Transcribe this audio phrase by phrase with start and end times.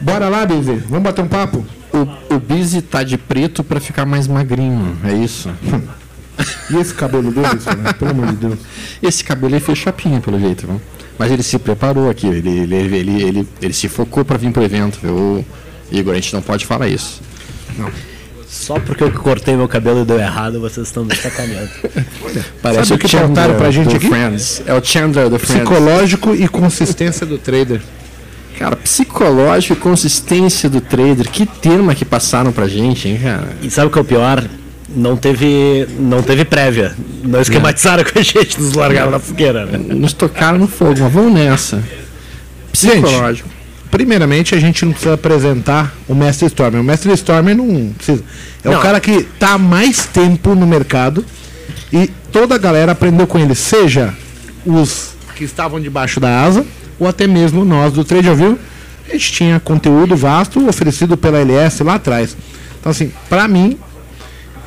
[0.00, 0.74] Bora lá, Bizi.
[0.88, 1.64] Vamos bater um papo?
[1.92, 5.50] O, o Busy tá de preto pra ficar mais magrinho, é isso.
[6.70, 7.92] E esse cabelo dele, né?
[7.98, 8.58] pelo amor de Deus.
[9.02, 10.80] Esse cabelo ele fez chapinha, pelo jeito, viu?
[11.18, 14.50] Mas ele se preparou aqui, ele, ele, ele, ele, ele, ele se focou pra vir
[14.50, 15.44] pro evento, viu?
[15.92, 17.20] Igor, a gente não pode falar isso.
[18.48, 21.70] Só porque eu cortei meu cabelo e deu errado, vocês estão me sacaneando.
[22.62, 24.08] Parece Sabe o que perguntaram pra gente aqui?
[24.08, 24.62] Friends.
[24.66, 25.68] É o Chandler do Friends.
[25.68, 27.80] Psicológico e consistência do trader.
[28.60, 31.30] Cara, psicológico e consistência do trader.
[31.30, 33.56] Que termo que passaram pra gente, hein, cara?
[33.62, 34.44] E sabe o que é o pior?
[34.94, 36.94] Não teve, não teve prévia.
[37.24, 39.64] Não esquematizaram com a gente, nos largaram na fogueira.
[39.64, 39.78] Né?
[39.78, 41.82] Nos tocaram no fogo, mas vamos nessa.
[42.70, 43.48] Psicológico.
[43.90, 46.82] Primeiramente, a gente não precisa apresentar o Mestre Stormer.
[46.82, 48.22] O Mestre Stormer não precisa.
[48.62, 48.80] É o Não.
[48.82, 51.24] cara que tá há mais tempo no mercado
[51.90, 54.12] e toda a galera aprendeu com ele, seja
[54.66, 56.66] os que estavam debaixo da asa
[57.00, 58.58] ou até mesmo nós do Trade Vivo.
[59.08, 62.36] A gente tinha conteúdo vasto oferecido pela LS lá atrás.
[62.78, 63.76] Então, assim, pra mim,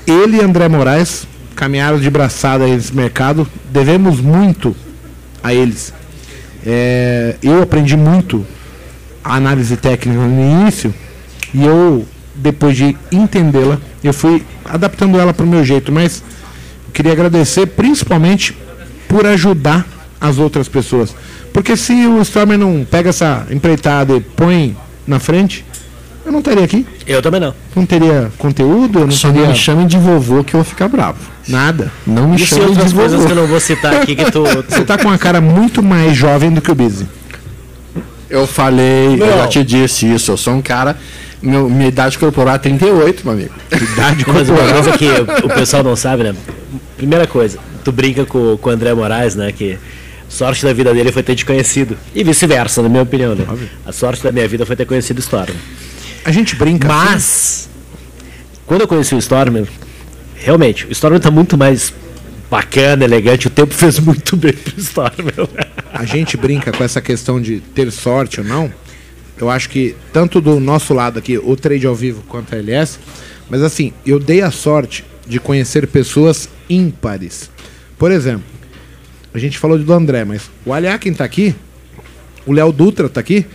[0.05, 1.25] ele e André Moraes
[1.55, 3.47] caminharam de braçada nesse mercado.
[3.71, 4.75] Devemos muito
[5.41, 5.93] a eles.
[6.65, 8.45] É, eu aprendi muito
[9.23, 10.93] a análise técnica no início
[11.53, 15.91] e eu, depois de entendê-la, eu fui adaptando ela para o meu jeito.
[15.91, 16.21] Mas
[16.93, 18.57] queria agradecer principalmente
[19.07, 19.85] por ajudar
[20.19, 21.15] as outras pessoas.
[21.53, 24.75] Porque se o Stormer não pega essa empreitada e põe
[25.07, 25.63] na frente,
[26.25, 26.85] eu não estaria aqui.
[27.05, 27.53] Eu também não.
[27.75, 30.65] Não teria conteúdo, eu não Só não teria me chame de vovô que eu vou
[30.65, 31.19] ficar bravo.
[31.47, 31.91] nada.
[32.07, 33.33] Não me E chame outras de coisas que vovô.
[33.39, 34.43] eu não vou citar aqui que tu.
[34.67, 37.05] Você tá com uma cara muito mais jovem do que o Busy.
[38.29, 39.37] Eu falei, eu Não.
[39.37, 40.31] já te disse isso.
[40.31, 40.97] Eu sou um cara.
[41.41, 43.53] Meu, minha idade corporal é 38, meu amigo.
[43.71, 44.83] Idade Mas uma corporal.
[44.83, 46.33] coisa que o pessoal não sabe, né?
[46.97, 49.51] Primeira coisa, tu brinca com, com o André Moraes, né?
[49.51, 49.77] Que
[50.33, 51.95] sorte da vida dele foi ter te conhecido.
[52.13, 53.45] E vice-versa, na minha opinião, né?
[53.85, 55.53] A sorte da minha vida foi ter conhecido o Storm.
[56.25, 56.87] A gente brinca.
[56.87, 57.05] assim.
[57.05, 57.69] Mas,
[58.65, 59.63] quando eu conheci o Storm,
[60.35, 61.93] realmente, o Storm tá muito mais
[62.49, 63.45] bacana, elegante.
[63.47, 65.29] O tempo fez muito bem pro Storm.
[65.93, 68.73] a gente brinca com essa questão de ter sorte ou não.
[69.37, 72.99] Eu acho que tanto do nosso lado aqui, o trade ao vivo quanto a LS,
[73.49, 77.49] mas assim, eu dei a sorte de conhecer pessoas ímpares.
[77.97, 78.52] Por exemplo,
[79.33, 81.55] a gente falou do André, mas o Aliakin tá aqui,
[82.45, 83.45] o Léo Dutra tá aqui.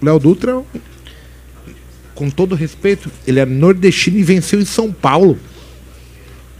[0.00, 0.62] O Léo Dutra,
[2.14, 5.38] com todo respeito, ele é nordestino e venceu em São Paulo.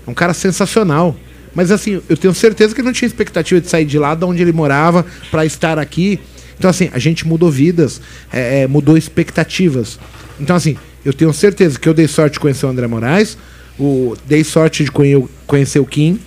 [0.07, 1.15] É um cara sensacional.
[1.55, 4.25] Mas assim, eu tenho certeza que ele não tinha expectativa de sair de lá de
[4.25, 6.21] onde ele morava para estar aqui.
[6.59, 8.01] Então, assim, a gente mudou vidas,
[8.33, 9.99] é, é, mudou expectativas.
[10.41, 13.37] Então, assim, eu tenho certeza que eu dei sorte de conhecer o André Moraes,
[13.79, 16.19] o, dei sorte de conhe- conhecer o Kim,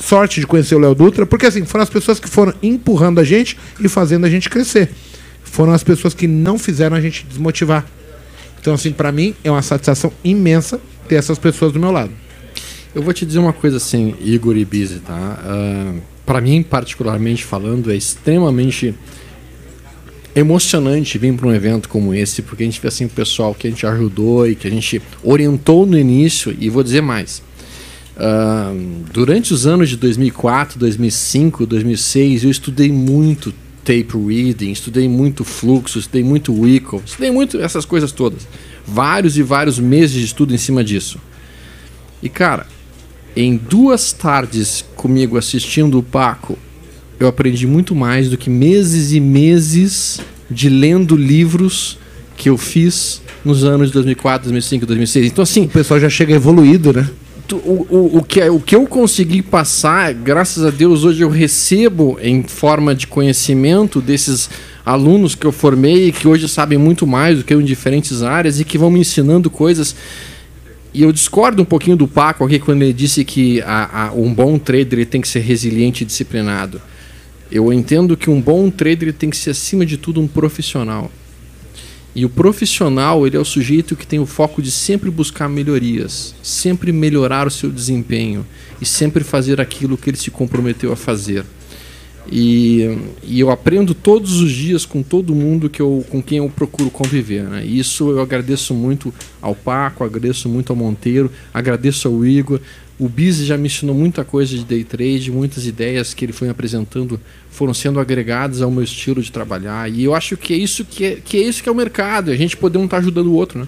[0.00, 3.24] sorte de conhecer o Léo Dutra, porque assim, foram as pessoas que foram empurrando a
[3.24, 4.90] gente e fazendo a gente crescer.
[5.44, 7.86] Foram as pessoas que não fizeram a gente desmotivar.
[8.60, 12.10] Então, assim, pra mim é uma satisfação imensa ter essas pessoas do meu lado.
[12.94, 15.38] Eu vou te dizer uma coisa assim, Igor e Busy, tá?
[15.44, 15.94] Ah,
[16.30, 18.94] Pra mim, particularmente falando, é extremamente
[20.32, 23.66] emocionante vir para um evento como esse, porque a gente vê assim o pessoal que
[23.66, 27.42] a gente ajudou e que a gente orientou no início, e vou dizer mais.
[29.12, 35.98] Durante os anos de 2004, 2005, 2006, eu estudei muito tape reading, estudei muito fluxo,
[35.98, 38.46] estudei muito Wickle, estudei muito essas coisas todas.
[38.86, 41.18] Vários e vários meses de estudo em cima disso.
[42.22, 42.66] E cara,
[43.34, 46.58] em duas tardes comigo assistindo o Paco,
[47.18, 50.20] eu aprendi muito mais do que meses e meses
[50.50, 51.98] de lendo livros
[52.36, 55.26] que eu fiz nos anos de 2004, 2005, 2006.
[55.26, 57.08] Então assim, O pessoal já chega evoluído, né?
[57.56, 62.42] O, o, que, o que eu consegui passar, graças a Deus, hoje eu recebo em
[62.42, 64.48] forma de conhecimento desses
[64.84, 68.58] alunos que eu formei que hoje sabem muito mais do que eu em diferentes áreas
[68.60, 69.94] e que vão me ensinando coisas.
[70.92, 74.32] E eu discordo um pouquinho do Paco aqui quando ele disse que a, a- um
[74.34, 76.80] bom trader tem que ser resiliente e disciplinado.
[77.50, 81.10] Eu entendo que um bom trader tem que ser, acima de tudo, um profissional.
[82.14, 86.34] E o profissional, ele é o sujeito que tem o foco de sempre buscar melhorias,
[86.42, 88.44] sempre melhorar o seu desempenho
[88.80, 91.44] e sempre fazer aquilo que ele se comprometeu a fazer.
[92.30, 96.48] E, e eu aprendo todos os dias com todo mundo que eu, com quem eu
[96.48, 97.44] procuro conviver.
[97.44, 97.64] Né?
[97.64, 102.60] Isso eu agradeço muito ao Paco, agradeço muito ao Monteiro, agradeço ao Igor.
[103.00, 106.50] O Biz já me ensinou muita coisa de day trade, muitas ideias que ele foi
[106.50, 107.18] apresentando
[107.50, 109.90] foram sendo agregadas ao meu estilo de trabalhar.
[109.90, 112.30] E eu acho que é isso que é, que é isso que é o mercado,
[112.30, 113.66] a gente poder um estar ajudando o outro, né?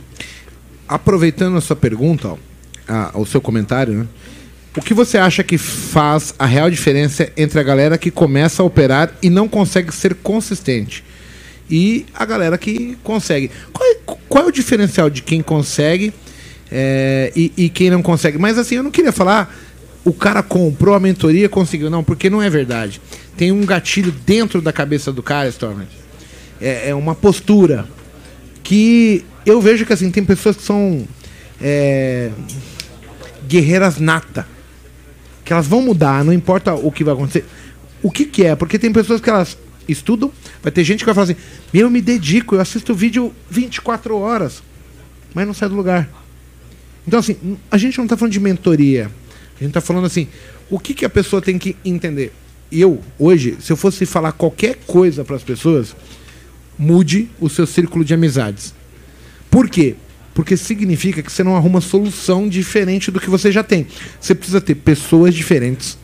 [0.87, 2.37] Aproveitando a sua pergunta, ó,
[2.87, 4.07] a- o seu comentário, né?
[4.77, 8.67] O que você acha que faz a real diferença entre a galera que começa a
[8.67, 11.03] operar e não consegue ser consistente?
[11.71, 13.51] e a galera que consegue.
[13.73, 13.97] Qual é,
[14.29, 16.13] qual é o diferencial de quem consegue
[16.73, 18.39] é, e, e quem não consegue?
[18.39, 19.55] Mas assim, eu não queria falar
[20.05, 21.91] o cara comprou a mentoria conseguiu.
[21.91, 23.01] Não, porque não é verdade.
[23.37, 25.87] Tem um gatilho dentro da cabeça do cara, Stormer.
[26.61, 27.87] É, é uma postura
[28.63, 31.07] que eu vejo que assim, tem pessoas que são
[31.61, 32.31] é,
[33.47, 34.47] guerreiras nata.
[35.45, 37.45] Que elas vão mudar, não importa o que vai acontecer.
[38.03, 38.57] O que, que é?
[38.57, 39.59] Porque tem pessoas que elas
[39.89, 40.31] estudam,
[40.63, 41.37] vai ter gente que vai falar assim:
[41.73, 44.63] Meu, eu me dedico, eu assisto vídeo 24 horas,
[45.35, 46.22] mas não sai do lugar.
[47.07, 47.37] Então, assim,
[47.71, 49.11] a gente não está falando de mentoria.
[49.57, 50.29] A gente está falando assim:
[50.71, 52.33] o que, que a pessoa tem que entender?
[52.71, 55.95] Eu, hoje, se eu fosse falar qualquer coisa para as pessoas,
[56.79, 58.75] mude o seu círculo de amizades.
[59.51, 59.95] Por quê?
[60.33, 63.87] Porque significa que você não arruma solução diferente do que você já tem.
[64.19, 65.99] Você precisa ter pessoas diferentes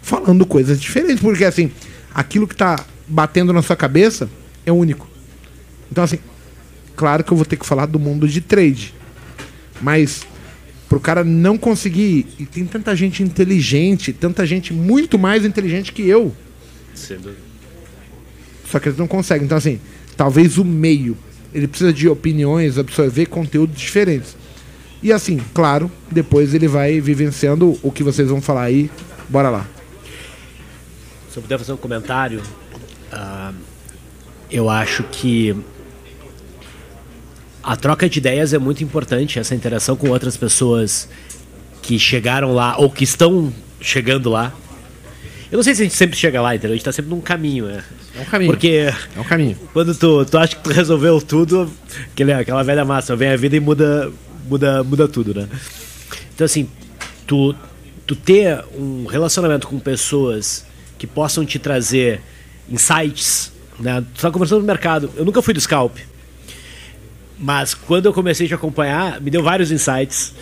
[0.00, 1.20] falando coisas diferentes.
[1.20, 1.72] Porque, assim,
[2.14, 4.30] aquilo que está batendo na sua cabeça
[4.64, 5.08] é único.
[5.90, 6.18] Então, assim,
[6.94, 8.94] claro que eu vou ter que falar do mundo de trade.
[9.80, 10.26] Mas
[10.88, 12.26] pro cara não conseguir.
[12.38, 16.34] E tem tanta gente inteligente, tanta gente muito mais inteligente que eu.
[18.70, 19.44] Só que eles não conseguem.
[19.44, 19.80] Então, assim,
[20.16, 21.16] talvez o meio.
[21.54, 24.36] Ele precisa de opiniões, absorver conteúdos diferentes.
[25.02, 28.90] E assim, claro, depois ele vai vivenciando o que vocês vão falar aí.
[29.28, 29.66] Bora lá.
[31.30, 32.42] Se eu puder fazer um comentário,
[33.12, 33.54] uh,
[34.50, 35.54] eu acho que
[37.66, 41.08] a troca de ideias é muito importante, essa interação com outras pessoas
[41.82, 44.54] que chegaram lá ou que estão chegando lá.
[45.50, 46.74] Eu não sei se a gente sempre chega lá, entendeu?
[46.74, 47.82] A gente tá sempre num caminho, né?
[48.14, 48.52] É um caminho.
[48.52, 48.68] Porque
[49.16, 49.58] é um caminho.
[49.72, 51.68] quando tu, tu acha que tu resolveu tudo,
[52.12, 54.12] aquele, aquela velha massa, vem a vida e muda,
[54.48, 55.48] muda, muda tudo, né?
[56.36, 56.68] Então assim,
[57.26, 57.52] tu,
[58.06, 60.64] tu ter um relacionamento com pessoas
[60.96, 62.20] que possam te trazer
[62.70, 64.04] insights, né?
[64.14, 65.10] Tu tá conversando no mercado.
[65.16, 65.96] Eu nunca fui do scalp.
[67.38, 70.34] Mas quando eu comecei a te acompanhar, me deu vários insights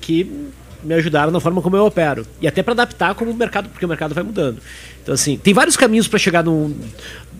[0.00, 0.50] que
[0.82, 2.26] me ajudaram na forma como eu opero.
[2.40, 4.60] E até para adaptar como o mercado, porque o mercado vai mudando.
[5.02, 6.74] Então, assim, tem vários caminhos para chegar no,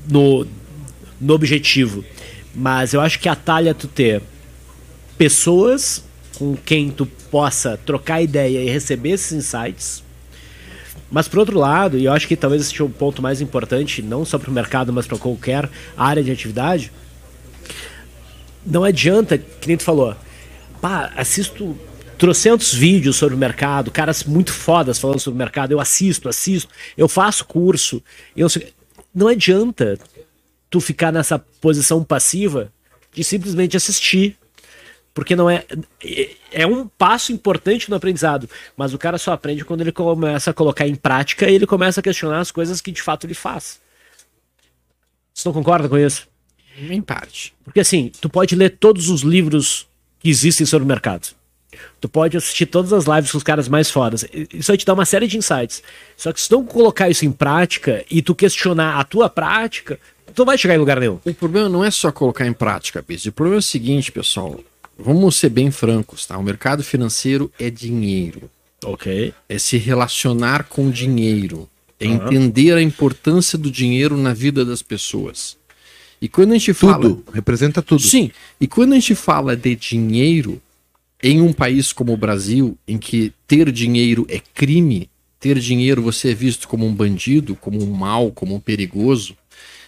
[0.08, 0.46] no,
[1.20, 2.04] no objetivo.
[2.54, 4.22] Mas eu acho que atalha tu ter
[5.16, 6.04] pessoas
[6.38, 10.02] com quem tu possa trocar ideia e receber esses insights.
[11.10, 14.02] Mas por outro lado, e eu acho que talvez esse seja o ponto mais importante,
[14.02, 16.92] não só para o mercado, mas para qualquer área de atividade,
[18.64, 20.16] não adianta, que nem tu falou,
[20.80, 21.76] pá, assisto
[22.18, 26.72] trocentos vídeos sobre o mercado, caras muito fodas falando sobre o mercado, eu assisto, assisto,
[26.96, 28.02] eu faço curso,
[28.36, 28.48] eu
[29.14, 29.98] não adianta
[30.68, 32.72] tu ficar nessa posição passiva
[33.12, 34.36] de simplesmente assistir,
[35.14, 35.64] porque não é
[36.52, 40.54] é um passo importante no aprendizado, mas o cara só aprende quando ele começa a
[40.54, 43.80] colocar em prática e ele começa a questionar as coisas que de fato ele faz.
[45.34, 46.26] Você não concorda com isso?
[46.90, 47.54] Em parte.
[47.64, 49.86] Porque assim, tu pode ler todos os livros
[50.20, 51.28] que existem sobre o mercado.
[52.00, 54.24] Tu pode assistir todas as lives com os caras mais fodas.
[54.52, 55.82] Isso vai te dar uma série de insights.
[56.16, 59.98] Só que se tu não colocar isso em prática e tu questionar a tua prática,
[60.34, 61.18] tu não vai chegar em lugar nenhum.
[61.24, 63.26] O problema não é só colocar em prática, Biz.
[63.26, 64.58] O problema é o seguinte, pessoal.
[64.96, 66.36] Vamos ser bem francos, tá?
[66.38, 68.50] O mercado financeiro é dinheiro.
[68.84, 69.34] Ok.
[69.48, 71.68] É se relacionar com dinheiro.
[72.00, 72.14] É uhum.
[72.14, 75.57] entender a importância do dinheiro na vida das pessoas.
[76.20, 77.02] E quando a gente fala.
[77.02, 78.02] Tudo, representa tudo.
[78.02, 78.30] Sim.
[78.60, 80.60] E quando a gente fala de dinheiro,
[81.22, 85.08] em um país como o Brasil, em que ter dinheiro é crime,
[85.40, 89.36] ter dinheiro você é visto como um bandido, como um mal, como um perigoso,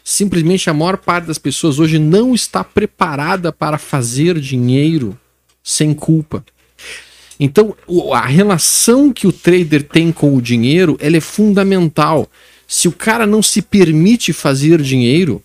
[0.05, 5.19] simplesmente a maior parte das pessoas hoje não está preparada para fazer dinheiro
[5.63, 6.45] sem culpa.
[7.39, 7.75] Então,
[8.13, 12.29] a relação que o trader tem com o dinheiro, ela é fundamental.
[12.67, 15.43] Se o cara não se permite fazer dinheiro,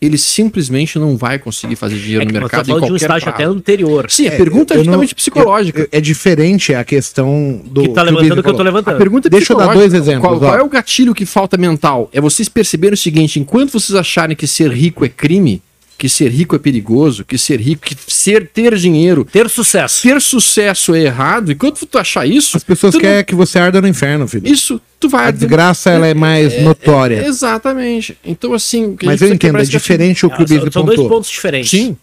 [0.00, 3.28] ele simplesmente não vai conseguir fazer dinheiro é no mercado em qualquer de um estágio
[3.28, 3.42] prazo.
[3.42, 4.06] até anterior.
[4.10, 5.80] Sim, a é, pergunta é justamente não, psicológica.
[5.82, 8.94] Eu, é diferente a questão do que tá levantando que eu tô levantando.
[8.94, 10.28] A pergunta é Deixa eu dar dois exemplos.
[10.28, 12.10] Qual, qual, é o gatilho que falta mental?
[12.12, 15.62] É vocês perceberem o seguinte, enquanto vocês acharem que ser rico é crime,
[15.96, 20.02] que ser rico é perigoso, que ser rico, que ser ter dinheiro, ter sucesso.
[20.02, 21.50] Ter sucesso é errado.
[21.50, 23.24] E quando tu achar isso, as pessoas querem não...
[23.24, 24.46] que você arda no inferno, filho.
[24.46, 25.28] Isso, tu vai.
[25.28, 27.22] A desgraça ela é mais é, notória.
[27.22, 28.18] É, exatamente.
[28.24, 31.70] Então assim, mas eu entendo, é diferente o que o Bizi São dois pontos diferentes.
[31.70, 31.96] Sim.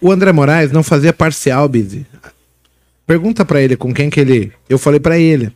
[0.00, 2.06] O André Moraes não fazia parcial, Bizi.
[3.06, 4.52] Pergunta para ele com quem que ele.
[4.68, 5.52] Eu falei para ele.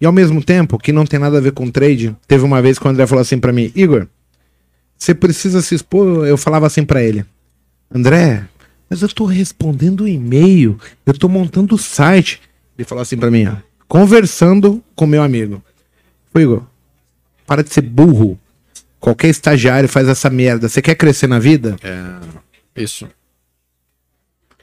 [0.00, 2.78] E ao mesmo tempo, que não tem nada a ver com trade, teve uma vez
[2.78, 4.06] que o André falou assim para mim, Igor,
[4.96, 6.26] você precisa se expor.
[6.26, 7.24] Eu falava assim para ele:
[7.92, 8.44] André,
[8.88, 12.40] mas eu tô respondendo e-mail, eu tô montando o site.
[12.76, 13.54] Ele falou assim para mim: ó,
[13.88, 15.62] conversando com meu amigo.
[16.38, 16.62] Foi Igor,
[17.48, 18.38] para de ser burro.
[19.00, 20.68] Qualquer estagiário faz essa merda.
[20.68, 21.74] Você quer crescer na vida?
[21.82, 22.80] É.
[22.80, 23.08] Isso.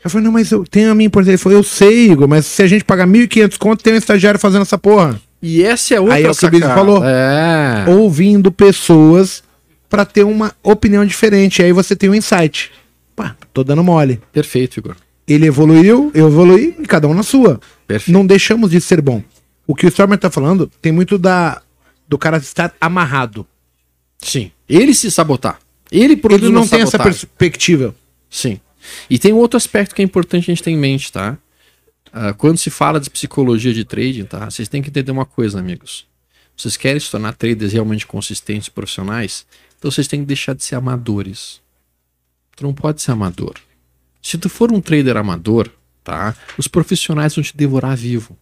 [0.01, 1.31] Eu falei, não, mas eu tenho a minha importância.
[1.31, 4.39] Ele falou, eu sei, Igor, mas se a gente pagar 1.500 conto, tem um estagiário
[4.39, 5.19] fazendo essa porra.
[5.41, 7.03] E essa é outra Aí é o que o falou.
[7.03, 7.85] É.
[7.89, 9.43] Ouvindo pessoas
[9.89, 11.61] pra ter uma opinião diferente.
[11.61, 12.71] Aí você tem um insight.
[13.13, 14.21] Pá, tô dando mole.
[14.31, 14.95] Perfeito, Igor.
[15.27, 17.59] Ele evoluiu, eu evoluí, e cada um na sua.
[17.85, 18.15] Perfeito.
[18.15, 19.21] Não deixamos de ser bom.
[19.67, 21.61] O que o Stormer tá falando tem muito da
[22.07, 23.45] do cara estar amarrado.
[24.19, 24.51] Sim.
[24.67, 25.59] Ele se sabotar.
[25.91, 27.95] Ele produz Ele não tem essa perspectiva.
[28.29, 28.59] Sim.
[29.09, 31.37] E tem um outro aspecto que é importante a gente ter em mente, tá?
[32.11, 34.49] Ah, quando se fala de psicologia de trading, tá?
[34.49, 36.05] Vocês têm que entender uma coisa, amigos.
[36.55, 39.45] Vocês querem se tornar traders realmente consistentes profissionais?
[39.77, 41.61] Então vocês têm que deixar de ser amadores.
[42.55, 43.55] Tu não pode ser amador.
[44.21, 45.69] Se tu for um trader amador,
[46.03, 46.35] tá?
[46.57, 48.37] Os profissionais vão te devorar vivo.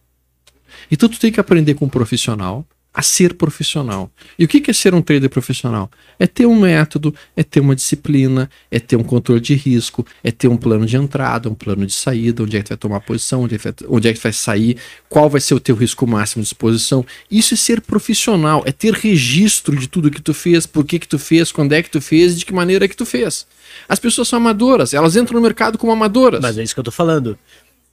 [0.90, 4.08] Então tu tem que aprender com um profissional a ser profissional.
[4.38, 5.90] E o que é ser um trader profissional?
[6.16, 10.30] É ter um método, é ter uma disciplina, é ter um controle de risco, é
[10.30, 13.00] ter um plano de entrada, um plano de saída, onde é que tu vai tomar
[13.00, 14.76] posição, onde é que, vai, onde é que tu vai sair,
[15.08, 17.04] qual vai ser o teu risco máximo de exposição.
[17.28, 21.08] Isso é ser profissional, é ter registro de tudo que tu fez, por que que
[21.08, 23.44] tu fez, quando é que tu fez de que maneira que tu fez.
[23.88, 26.40] As pessoas são amadoras, elas entram no mercado como amadoras.
[26.40, 27.36] Mas é isso que eu tô falando.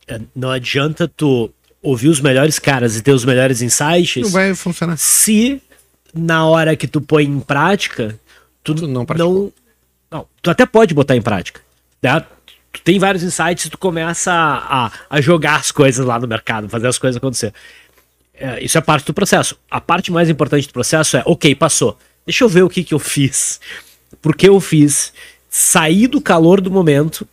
[0.08, 4.53] É, Não adianta tu ouvir os melhores caras e ter os melhores insights Não vai
[4.53, 4.97] funcionar.
[4.97, 5.61] se
[6.13, 8.19] na hora que tu põe em prática,
[8.63, 9.51] tu, Tu não não,
[10.11, 10.27] não.
[10.41, 11.61] Tu até pode botar em prática.
[12.01, 12.23] Né?
[12.71, 16.27] Tu tem vários insights e tu começa a, a, a jogar as coisas lá no
[16.27, 17.53] mercado, fazer as coisas acontecer.
[18.33, 19.57] É, isso é parte do processo.
[19.69, 21.97] A parte mais importante do processo é, ok, passou.
[22.25, 23.59] Deixa eu ver o que, que eu fiz.
[24.21, 25.13] Por que eu fiz?
[25.50, 27.27] Sair do calor do momento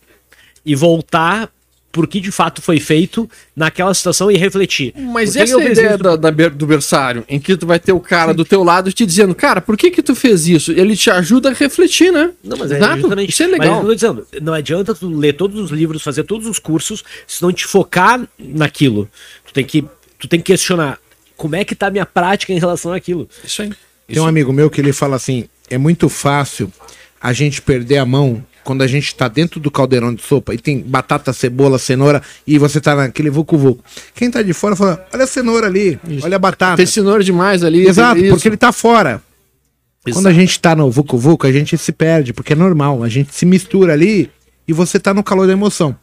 [0.65, 1.49] e voltar
[1.91, 4.93] por que de fato foi feito naquela situação e refletir.
[4.95, 5.97] Mas essa eu é a ideia isso?
[5.97, 9.05] da- da do berçário, em que tu vai ter o cara do teu lado te
[9.05, 10.71] dizendo, cara, por que que tu fez isso?
[10.71, 12.31] Ele te ajuda a refletir, né?
[12.43, 13.01] Não, mas é Exato.
[13.01, 13.79] justamente Isso é Mas legal.
[13.81, 17.41] eu tô dizendo, não adianta tu ler todos os livros, fazer todos os cursos, se
[17.41, 19.09] não te focar naquilo.
[19.47, 19.81] Tu tem que,
[20.19, 20.99] tu tem que questionar
[21.35, 23.27] como é que tá a minha prática em relação àquilo.
[23.43, 23.71] Isso aí.
[24.07, 26.71] Tem um amigo meu que ele fala assim: é muito fácil
[27.21, 30.57] a gente perder a mão quando a gente tá dentro do caldeirão de sopa e
[30.59, 33.83] tem batata, cebola, cenoura e você tá naquele vucu-vucu.
[34.13, 36.77] Quem tá de fora fala: olha a cenoura ali, olha a batata.
[36.77, 37.87] Tem cenoura demais ali.
[37.87, 39.23] Exato, tem porque ele tá fora.
[40.05, 40.13] Exato.
[40.13, 43.01] Quando a gente tá no vucu-vucu, a gente se perde, porque é normal.
[43.01, 44.29] A gente se mistura ali
[44.67, 45.95] e você tá no calor da emoção.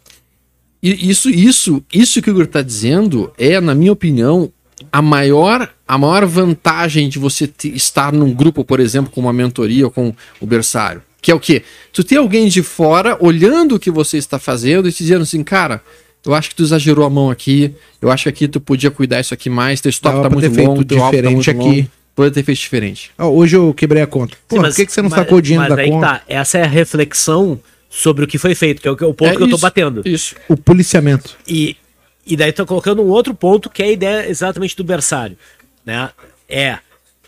[0.83, 4.51] E isso, isso, isso que o Igor tá dizendo é, na minha opinião,
[4.91, 9.85] a maior, a maior vantagem de você estar num grupo, por exemplo, com uma mentoria
[9.85, 11.01] ou com o berçário.
[11.27, 11.65] Que é o quê?
[11.93, 15.43] Tu ter alguém de fora olhando o que você está fazendo e te dizendo assim,
[15.43, 15.83] cara,
[16.25, 19.19] eu acho que tu exagerou a mão aqui, eu acho que aqui tu podia cuidar
[19.19, 21.59] isso aqui mais, teu stop Dava tá muito longo, teu alvo tá muito aqui.
[21.59, 21.91] longo.
[22.15, 23.11] Poderia ter feito diferente.
[23.19, 24.37] Ó, hoje eu quebrei a conta.
[24.47, 25.95] Pô, Sim, por que, que você não mas- sacou o dinheiro mas da aí que
[25.97, 26.07] conta?
[26.07, 27.59] tá, essa é a reflexão
[27.91, 29.57] sobre o que foi feito, que é o, que- o ponto É que eu tô
[29.57, 30.03] isso, batendo.
[30.05, 30.37] Isso.
[30.49, 31.37] O policiamento.
[31.49, 31.77] E,
[32.25, 35.37] e daí tô colocando um outro ponto que é a ideia exatamente do berçário.
[35.85, 36.09] Né?
[36.49, 36.79] É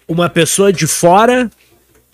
[0.07, 1.51] uma pessoa de fora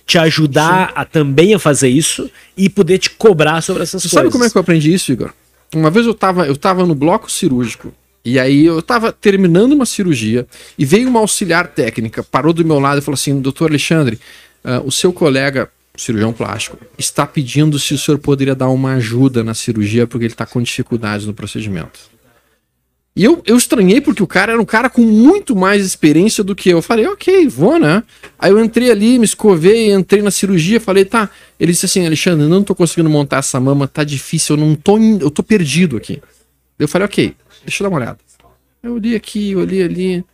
[0.07, 4.23] te ajudar a também a fazer isso e poder te cobrar sobre essas Você coisas.
[4.23, 5.33] sabe como é que eu aprendi isso, Igor?
[5.75, 7.93] Uma vez eu tava, eu tava no bloco cirúrgico.
[8.25, 10.47] E aí eu tava terminando uma cirurgia
[10.79, 14.19] e veio uma auxiliar técnica, parou do meu lado e falou assim: Doutor Alexandre,
[14.65, 19.45] ah, o seu colega, cirurgião plástico, está pedindo se o senhor poderia dar uma ajuda
[19.45, 22.14] na cirurgia porque ele está com dificuldades no procedimento.
[23.17, 26.55] E eu, eu estranhei porque o cara era um cara com muito mais experiência do
[26.55, 26.79] que eu.
[26.79, 28.03] Eu falei, ok, vou, né?
[28.37, 31.31] Aí eu entrei ali, me escovei, entrei na cirurgia, falei, tá.
[31.61, 34.99] Ele disse assim, Alexandre, não tô conseguindo montar essa mama, tá difícil, eu não tô,
[34.99, 36.21] eu tô perdido aqui.
[36.77, 38.19] Eu falei, ok, deixa eu dar uma olhada.
[38.83, 40.25] Eu olhei aqui, eu olhei ali.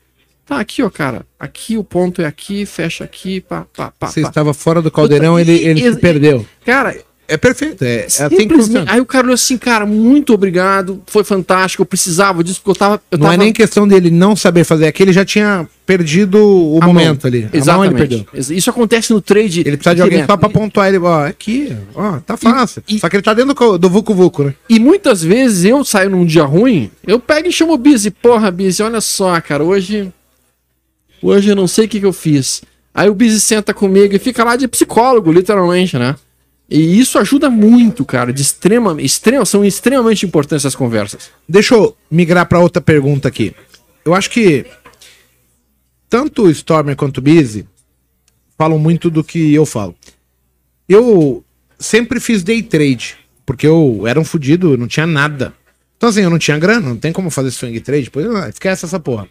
[0.47, 1.25] Tá, aqui, ó, cara.
[1.39, 4.09] Aqui o ponto é aqui, fecha aqui, pá, pá, pá.
[4.09, 4.29] Você pá.
[4.29, 6.47] estava fora do caldeirão, Puta, ele, e- ele e- se perdeu.
[6.65, 6.97] Cara,
[7.33, 7.83] É perfeito.
[7.85, 8.91] É, é que simplesmente-.
[8.91, 12.75] Aí o cara olhou assim, cara, muito obrigado, foi fantástico, eu precisava disso, porque eu
[12.75, 13.01] tava.
[13.11, 13.35] Eu Não tava...
[13.35, 17.23] é nem questão dele não saber fazer aquilo, ele já tinha perdido o A momento
[17.25, 17.29] mão.
[17.29, 17.39] ali.
[17.39, 17.91] A mão Exatamente.
[17.93, 18.27] ele perdeu.
[18.35, 19.61] Ex- Isso acontece no trade.
[19.61, 20.99] Ele precisa de alguém só pra pontuar ele.
[20.99, 22.83] Ó, aqui, ó, tá fácil.
[22.89, 24.55] e- Só que ele tá dentro do, do Vucu Vucu, né?
[24.69, 28.11] E muitas vezes eu saio num dia ruim, eu pego e chamo o Busy.
[28.11, 30.13] Porra, Busy, olha só, cara, hoje.
[31.23, 32.63] Hoje eu não sei o que, que eu fiz.
[32.95, 36.17] Aí o Busy senta comigo e fica lá de psicólogo, literalmente, né?
[36.71, 38.33] E isso ajuda muito, cara.
[38.33, 41.31] De extrema, extrema, são extremamente importantes essas conversas.
[41.49, 43.53] Deixa eu migrar pra outra pergunta aqui.
[44.05, 44.65] Eu acho que
[46.09, 47.67] tanto o Stormer quanto o Busy
[48.57, 49.97] falam muito do que eu falo.
[50.89, 51.45] Eu
[51.79, 55.53] sempre fiz day trade, porque eu era um fudido, eu não tinha nada.
[55.97, 58.85] Então assim, eu não tinha grana, não tem como fazer swing trade, depois ah, esquece
[58.85, 59.29] essa porra.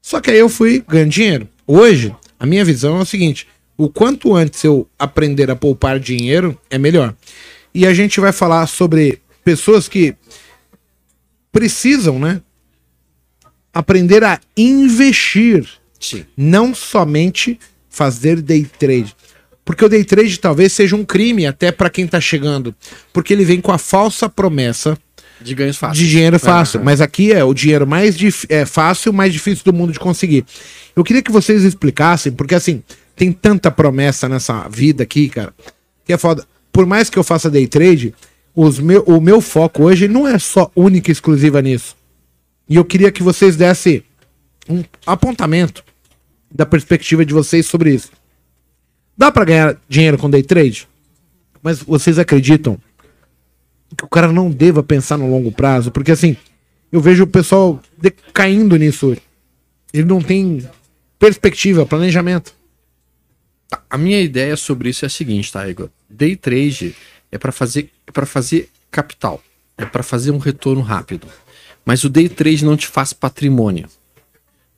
[0.00, 1.48] Só que aí eu fui ganhando dinheiro.
[1.66, 3.46] Hoje, a minha visão é o seguinte:
[3.82, 7.16] O quanto antes eu aprender a poupar dinheiro, é melhor.
[7.74, 10.14] E a gente vai falar sobre pessoas que
[11.50, 12.40] precisam, né?
[13.74, 15.66] Aprender a investir.
[15.98, 16.24] Sim.
[16.36, 17.58] Não somente
[17.90, 19.16] fazer day trade.
[19.64, 22.72] Porque o day trade talvez seja um crime até para quem tá chegando.
[23.12, 24.96] Porque ele vem com a falsa promessa
[25.40, 25.98] De ganhos fáceis.
[25.98, 26.78] de dinheiro fácil.
[26.78, 28.14] Ah, Mas aqui é o dinheiro mais
[28.48, 30.44] é, fácil, mais difícil do mundo de conseguir.
[30.94, 32.80] Eu queria que vocês explicassem, porque assim,
[33.22, 35.54] tem tanta promessa nessa vida aqui, cara,
[36.04, 36.44] que é foda.
[36.72, 38.12] Por mais que eu faça day trade,
[38.52, 41.96] os meu, o meu foco hoje não é só única e exclusiva nisso.
[42.68, 44.02] E eu queria que vocês dessem
[44.68, 45.84] um apontamento
[46.50, 48.10] da perspectiva de vocês sobre isso.
[49.16, 50.88] Dá pra ganhar dinheiro com day trade?
[51.62, 52.76] Mas vocês acreditam
[53.96, 55.92] que o cara não deva pensar no longo prazo?
[55.92, 56.36] Porque assim,
[56.90, 59.22] eu vejo o pessoal decaindo nisso hoje.
[59.94, 60.68] Ele não tem
[61.20, 62.60] perspectiva, planejamento.
[63.72, 65.88] Tá, A minha ideia sobre isso é a seguinte, tá, Igor?
[66.08, 66.94] Day trade
[67.30, 69.42] é para fazer é para fazer capital,
[69.78, 71.26] é para fazer um retorno rápido.
[71.82, 73.88] Mas o day trade não te faz patrimônio.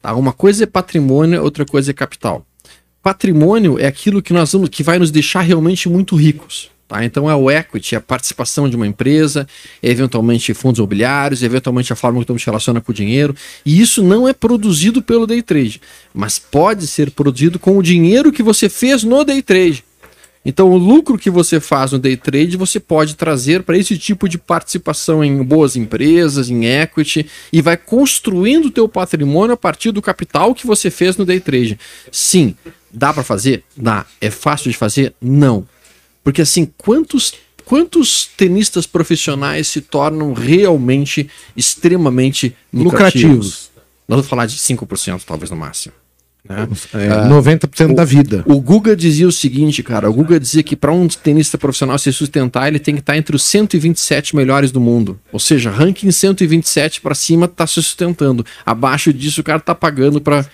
[0.01, 0.15] Tá?
[0.15, 2.47] Uma coisa é patrimônio, outra coisa é capital.
[3.03, 6.71] Patrimônio é aquilo que nós vamos que vai nos deixar realmente muito ricos.
[6.87, 7.05] Tá?
[7.05, 9.47] Então é o equity, a participação de uma empresa,
[9.83, 13.35] é eventualmente fundos imobiliários, eventualmente a forma tu se relaciona com o dinheiro.
[13.65, 15.81] E isso não é produzido pelo day trade,
[16.13, 19.85] mas pode ser produzido com o dinheiro que você fez no day trade.
[20.45, 24.29] Então, o lucro que você faz no day trade, você pode trazer para esse tipo
[24.29, 29.91] de participação em boas empresas, em equity, e vai construindo o teu patrimônio a partir
[29.91, 31.79] do capital que você fez no day trade.
[32.13, 32.55] Sim,
[32.93, 33.65] dá para fazer?
[33.75, 34.05] Dá.
[34.21, 35.15] É fácil de fazer?
[35.19, 35.67] Não.
[36.25, 43.23] Porque assim, quantos quantos tenistas profissionais se tornam realmente extremamente lucrativos?
[43.31, 43.71] Lucrativos.
[44.07, 45.95] Nós vamos falar de 5%, talvez no máximo.
[46.47, 46.69] né?
[46.93, 48.45] É, 90% da vida.
[48.47, 50.11] O Guga dizia o seguinte, cara.
[50.11, 53.35] O Guga dizia que para um tenista profissional se sustentar, ele tem que estar entre
[53.35, 55.19] os 127 melhores do mundo.
[55.33, 58.45] Ou seja, ranking 127 para cima tá se sustentando.
[58.67, 60.45] Abaixo disso, o cara tá pagando para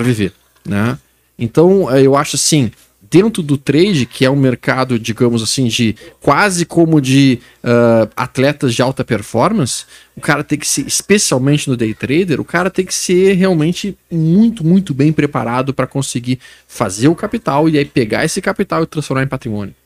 [0.00, 0.34] viver,
[0.66, 0.98] né?
[1.38, 2.70] Então, eh, eu acho assim,
[3.14, 8.74] dentro do trade, que é um mercado, digamos assim, de quase como de ah, atletas
[8.74, 9.84] de alta performance,
[10.16, 13.96] o cara tem que ser, especialmente no day trader, o cara tem que ser realmente
[14.10, 18.86] muito, muito bem preparado para conseguir fazer o capital e aí pegar esse capital e
[18.86, 19.76] transformar em patrimônio.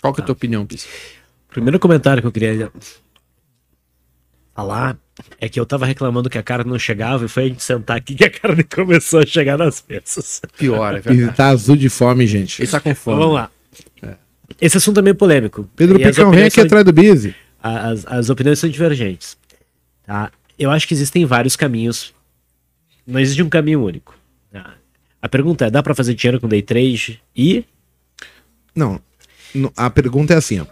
[0.00, 0.88] Qual que é a tua opinião, Pis?
[1.50, 2.72] Primeiro comentário que eu queria
[4.54, 4.96] falar
[5.40, 7.96] é que eu tava reclamando que a cara não chegava e foi a gente sentar
[7.96, 10.40] aqui que a cara começou a chegar nas mesas.
[10.56, 11.36] Pior, é E verdade.
[11.36, 12.60] tá azul de fome, gente.
[12.62, 13.18] Ele tá com fome.
[13.18, 13.50] Vamos lá.
[14.60, 15.68] Esse assunto é meio polêmico.
[15.76, 17.34] Pedro E Picão, vem aqui atrás do Busy.
[17.62, 19.36] as, as opiniões são divergentes.
[20.06, 20.30] Tá?
[20.58, 22.12] Eu acho que existem vários caminhos.
[23.06, 24.14] Não existe um caminho único.
[24.52, 24.74] tá?
[25.22, 27.20] A pergunta é: dá pra fazer dinheiro com day trade?
[27.34, 27.64] E
[28.74, 29.00] Não.
[29.76, 30.66] A pergunta é assim, ó.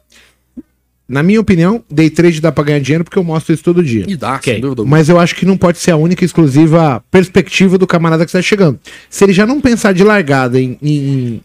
[1.08, 4.04] Na minha opinião, day trade dá pra ganhar dinheiro porque eu mostro isso todo dia.
[4.06, 4.52] E dá, Ok.
[4.52, 4.84] sem dúvida.
[4.84, 8.28] Mas eu acho que não pode ser a única e exclusiva perspectiva do camarada que
[8.28, 8.78] está chegando.
[9.08, 11.40] Se ele já não pensar de largada em, em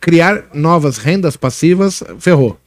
[0.00, 2.58] criar novas rendas passivas, ferrou.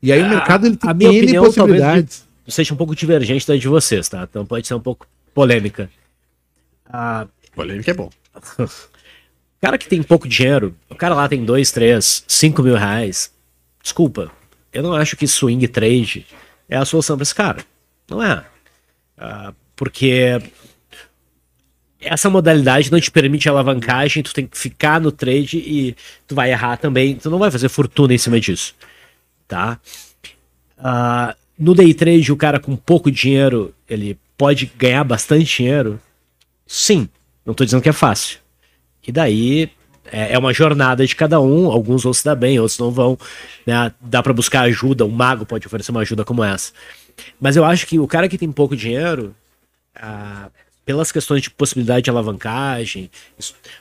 [0.00, 2.24] E aí o A- mercado ele a tem minha N opinião, possibilidades.
[2.46, 4.28] seja um pouco divergente da de vocês, tá?
[4.30, 5.90] Então pode ser um pouco polêmica.
[6.88, 8.10] Ah, Polêmica é bom.
[8.60, 8.68] o
[9.60, 13.32] cara que tem pouco dinheiro, o cara lá tem 2, 3, 5 mil reais.
[13.82, 14.30] Desculpa,
[14.76, 16.26] eu não acho que swing trade
[16.68, 17.64] é a solução pra esse cara.
[18.08, 18.44] Não é.
[19.16, 20.38] Ah, porque
[21.98, 26.50] essa modalidade não te permite alavancagem, tu tem que ficar no trade e tu vai
[26.50, 28.74] errar também, tu não vai fazer fortuna em cima disso,
[29.48, 29.80] tá?
[30.76, 35.98] Ah, no day trade, o cara com pouco dinheiro, ele pode ganhar bastante dinheiro?
[36.66, 37.08] Sim,
[37.46, 38.38] não tô dizendo que é fácil.
[39.06, 39.70] E daí
[40.10, 43.18] é, é uma jornada de cada um, alguns vão se dar bem, outros não vão,
[43.66, 43.92] né?
[44.00, 46.72] Dá pra buscar ajuda, um mago pode oferecer uma ajuda como essa.
[47.40, 49.34] Mas eu acho que o cara que tem pouco dinheiro,
[49.94, 50.48] ah,
[50.84, 53.10] pelas questões de possibilidade de alavancagem,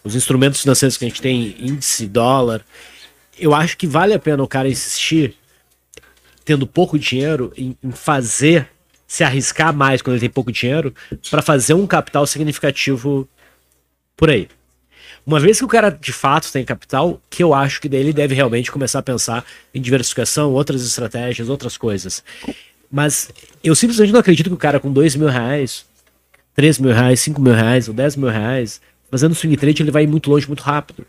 [0.03, 2.65] os instrumentos financeiros que a gente tem, índice, dólar,
[3.37, 5.35] eu acho que vale a pena o cara insistir,
[6.43, 8.69] tendo pouco dinheiro, em, em fazer,
[9.07, 10.93] se arriscar mais quando ele tem pouco dinheiro,
[11.29, 13.27] para fazer um capital significativo
[14.15, 14.47] por aí.
[15.25, 18.13] Uma vez que o cara de fato tem capital, que eu acho que daí ele
[18.13, 22.23] deve realmente começar a pensar em diversificação, outras estratégias, outras coisas.
[22.91, 23.29] Mas
[23.63, 25.85] eu simplesmente não acredito que o cara com dois mil reais,
[26.55, 28.79] 3 mil reais, 5 mil reais ou 10 mil reais,
[29.11, 31.05] fazendo swing trade, ele vai ir muito longe muito rápido.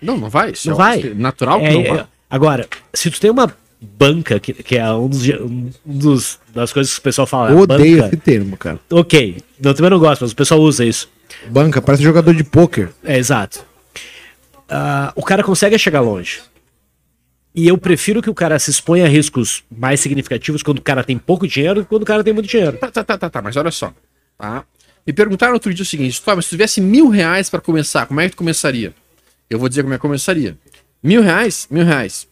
[0.00, 0.52] Não, não vai.
[0.64, 1.14] Não é vai.
[1.14, 2.06] Natural que É, não é, vai.
[2.30, 6.94] Agora, se tu tem uma banca, que, que é um dos, um dos das coisas
[6.94, 8.78] que o pessoal fala, Eu odeio banca, esse termo, cara.
[8.90, 11.10] ok, eu também não gosto, mas o pessoal usa isso.
[11.48, 12.90] Banca, parece jogador de pôquer.
[13.04, 13.64] É, exato.
[14.68, 16.40] ah, o cara consegue chegar longe.
[17.54, 21.04] E eu prefiro que o cara se exponha a riscos mais significativos quando o cara
[21.04, 22.78] tem pouco dinheiro do que quando o cara tem muito dinheiro.
[22.78, 23.92] Tá, tá, tá, tá, tá, mas olha só.
[24.38, 24.64] Tá?
[25.06, 28.06] Me perguntaram outro dia o seguinte: Tá, mas se tu tivesse mil reais pra começar,
[28.06, 28.94] como é que tu começaria?
[29.50, 30.56] Eu vou dizer como é que começaria.
[31.02, 31.66] Mil reais?
[31.70, 32.26] Mil reais.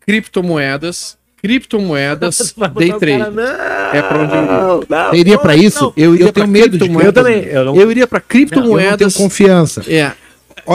[0.00, 1.17] Criptomoedas.
[1.40, 3.22] Criptomoedas, day trade.
[3.92, 4.86] É pra onde eu iria.
[4.88, 5.92] Não, Você iria pra isso?
[5.96, 7.16] Eu iria eu pra tenho medo de criptomoedas.
[7.16, 7.44] Eu também.
[7.44, 9.14] Eu não, Eu iria pra Eu não tenho criptomoedas.
[9.16, 9.82] confiança.
[9.88, 10.12] É.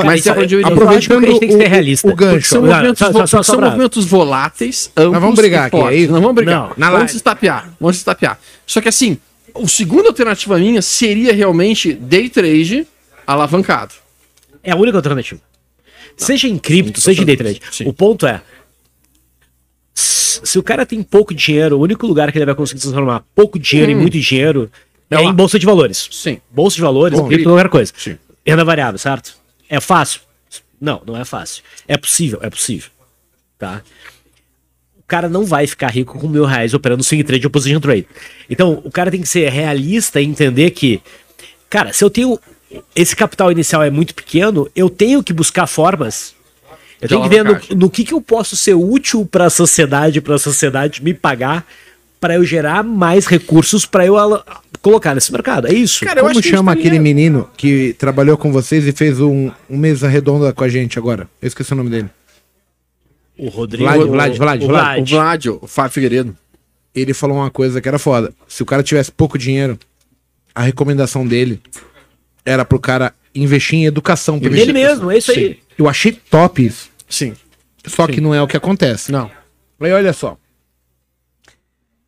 [0.05, 2.07] Mas é pra onde eu eu aproveitando a gente tem que ser o- realista.
[2.09, 2.47] o gancho.
[2.47, 6.11] São, Não, movimentos, só- só- são movimentos voláteis, amplos vamos brigar aqui, é isso?
[6.11, 6.71] Não vamos brigar.
[6.75, 7.69] Não, vamos se estapear.
[7.79, 8.39] Vamos se estapear.
[8.65, 9.19] Só que assim,
[9.53, 12.87] a segunda alternativa minha seria realmente day trade
[13.27, 13.93] alavancado.
[14.63, 15.39] É a única alternativa.
[16.17, 17.61] Seja em cripto, seja em day trade.
[17.85, 18.41] O ponto é.
[20.43, 23.57] Se o cara tem pouco dinheiro, o único lugar que ele vai conseguir transformar pouco
[23.57, 24.69] dinheiro em muito dinheiro
[25.09, 26.09] é, É em bolsa de valores.
[26.11, 26.39] Sim.
[26.51, 27.93] Bolsa de valores, Bom, cripto qualquer coisa.
[27.95, 28.17] Sim.
[28.45, 29.35] Renda variável, certo?
[29.69, 30.21] É fácil?
[30.79, 31.63] Não, não é fácil.
[31.87, 32.89] É possível, é possível.
[33.57, 33.81] Tá?
[34.97, 38.07] O cara não vai ficar rico com mil reais operando swing trade ou position trade.
[38.49, 41.01] Então, o cara tem que ser realista e entender que,
[41.69, 42.39] cara, se eu tenho.
[42.95, 46.33] Esse capital inicial é muito pequeno, eu tenho que buscar formas.
[47.03, 50.21] Eu tenho que ver no, no que, que eu posso ser útil para a sociedade,
[50.21, 51.65] para a sociedade me pagar,
[52.19, 54.15] para eu gerar mais recursos para eu
[54.81, 55.67] colocar nesse mercado.
[55.67, 56.05] É isso.
[56.05, 59.51] Cara, eu acho Como chama estaria- aquele menino que trabalhou com vocês e fez um,
[59.69, 61.27] um mesa redonda com a gente agora?
[61.41, 62.09] Eu esqueci o nome dele.
[63.37, 63.83] o Rodrigo.
[63.85, 64.99] Vlad, o- Vlad, Vlad, o Vlad.
[65.01, 66.37] O Vlad, o Fábio Figueiredo.
[66.95, 68.31] Ele falou uma coisa que era foda.
[68.47, 69.77] Se o cara tivesse pouco dinheiro,
[70.53, 71.59] a recomendação dele
[72.45, 74.39] era pro cara investir em educação.
[74.41, 75.59] Ele mesmo, é isso aí.
[75.77, 76.89] Eu achei top isso.
[77.13, 77.35] Sim.
[77.85, 79.11] Só que não é o que acontece.
[79.11, 79.29] Não.
[79.79, 80.35] Aí olha só.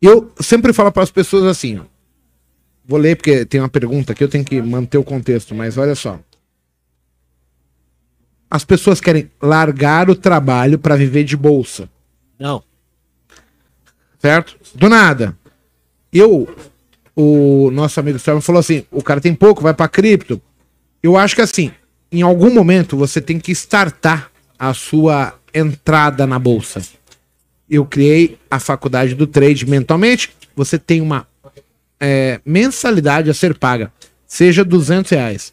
[0.02, 1.84] Eu sempre falo para as pessoas assim, ó.
[2.84, 5.94] Vou ler porque tem uma pergunta aqui, eu tenho que manter o contexto, mas olha
[5.94, 6.18] só.
[8.50, 11.88] As pessoas querem largar o trabalho para viver de bolsa,
[12.38, 12.62] Não.
[14.18, 14.56] certo?
[14.74, 15.36] Do nada.
[16.12, 16.48] Eu,
[17.14, 20.40] o nosso amigo Storm falou assim: o cara tem pouco, vai para cripto.
[21.02, 21.72] Eu acho que assim,
[22.10, 26.82] em algum momento você tem que startar a sua entrada na bolsa.
[27.68, 30.30] Eu criei a faculdade do trade mentalmente.
[30.54, 31.26] Você tem uma
[32.00, 33.92] é, mensalidade a ser paga,
[34.26, 35.52] seja 200 reais.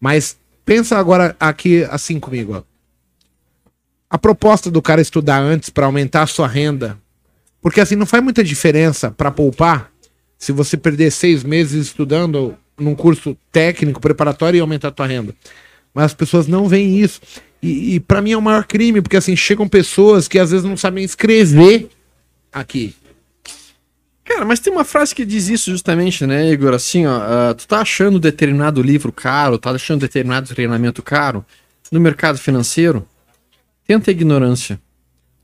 [0.00, 2.56] Mas pensa agora aqui assim comigo.
[2.56, 2.62] Ó.
[4.08, 6.98] A proposta do cara estudar antes para aumentar a sua renda,
[7.60, 9.90] porque assim não faz muita diferença para poupar
[10.38, 15.34] se você perder seis meses estudando num curso técnico preparatório e aumentar a tua renda.
[15.92, 17.20] Mas as pessoas não veem isso.
[17.64, 20.66] E, e para mim é o maior crime, porque assim chegam pessoas que às vezes
[20.66, 21.88] não sabem escrever
[22.52, 22.94] aqui.
[24.22, 26.74] Cara, mas tem uma frase que diz isso justamente, né, Igor?
[26.74, 31.42] Assim, ó, ah, tu tá achando determinado livro caro, tá achando determinado treinamento caro
[31.90, 33.06] no mercado financeiro?
[33.86, 34.78] Tenta a ignorância.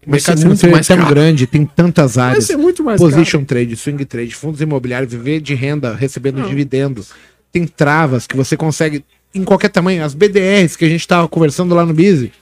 [0.07, 1.09] O Vai mercado financeiro é tão caro.
[1.09, 2.45] grande, tem tantas Vai áreas.
[2.45, 7.13] ser muito mais Position trade, swing trade, fundos imobiliários, viver de renda, recebendo dividendos.
[7.51, 9.05] Tem travas que você consegue
[9.35, 10.05] em qualquer tamanho.
[10.05, 12.33] As BDRs que a gente tava conversando lá no Busy,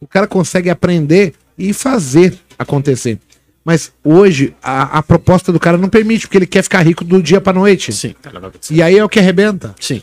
[0.00, 3.18] o cara consegue aprender e fazer acontecer.
[3.64, 7.22] Mas hoje a, a proposta do cara não permite, porque ele quer ficar rico do
[7.22, 7.92] dia pra noite.
[7.92, 8.14] Sim,
[8.70, 9.74] E aí é o que arrebenta.
[9.78, 10.02] sim.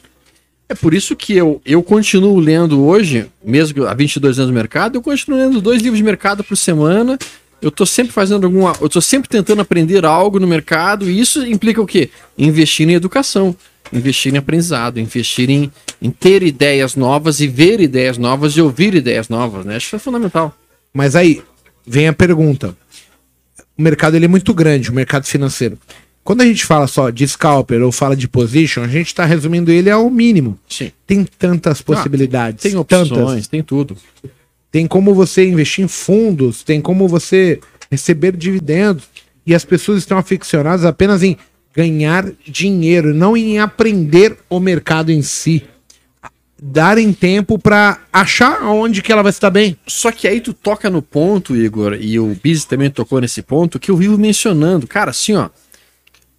[0.70, 4.98] É por isso que eu, eu continuo lendo hoje, mesmo há 22 anos no mercado,
[4.98, 7.18] eu continuo lendo dois livros de mercado por semana.
[7.62, 8.76] Eu tô sempre fazendo alguma.
[8.82, 12.10] Eu tô sempre tentando aprender algo no mercado, e isso implica o quê?
[12.38, 13.56] Investir em educação,
[13.92, 15.72] investir em aprendizado, investir em,
[16.02, 19.76] em ter ideias novas e ver ideias novas e ouvir ideias novas, né?
[19.76, 20.56] Acho que isso é fundamental.
[20.94, 21.42] Mas aí
[21.86, 22.76] vem a pergunta.
[23.78, 25.78] O mercado ele é muito grande, o mercado financeiro.
[26.24, 29.72] Quando a gente fala só de scalper ou fala de position, a gente está resumindo
[29.72, 30.60] ele ao mínimo.
[30.68, 30.92] Sim.
[31.06, 32.64] Tem tantas possibilidades.
[32.64, 33.48] Tem opções, tantas.
[33.48, 33.96] tem tudo.
[34.70, 39.06] Tem como você investir em fundos, tem como você receber dividendos.
[39.46, 41.38] E as pessoas estão aficionadas apenas em
[41.78, 45.64] ganhar dinheiro, não em aprender o mercado em si.
[46.60, 49.78] Darem tempo para achar onde que ela vai estar bem.
[49.86, 53.80] Só que aí tu toca no ponto, Igor, e o Biz também tocou nesse ponto,
[53.80, 54.88] que eu vivo mencionando.
[54.88, 55.50] Cara, assim, ó.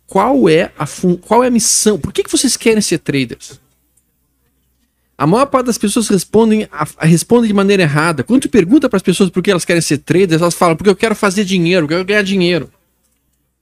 [0.09, 0.85] Qual é a,
[1.20, 2.01] qual é a missão?
[2.01, 3.61] Por que, que vocês querem ser traders?
[5.16, 8.24] A maior parte das pessoas respondem, a, a- respondem de maneira errada.
[8.24, 10.90] Quando tu pergunta para as pessoas por que elas querem ser traders, elas falam, porque
[10.90, 12.70] eu quero fazer dinheiro, porque eu quero ganhar dinheiro.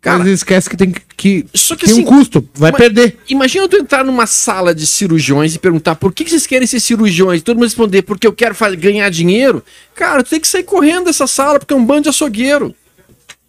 [0.07, 3.19] Cara, Mas esquece que tem que, que Só que tem assim, um custo, vai perder.
[3.29, 6.79] Imagina tu entrar numa sala de cirurgiões e perguntar por que que vocês querem ser
[6.79, 7.43] cirurgiões?
[7.43, 9.65] Todo mundo responder porque eu quero ganhar dinheiro.
[9.97, 12.73] Cara, tu tem que sair correndo dessa sala porque é um bando de açougueiro.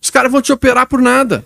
[0.01, 1.45] Os caras vão te operar por nada.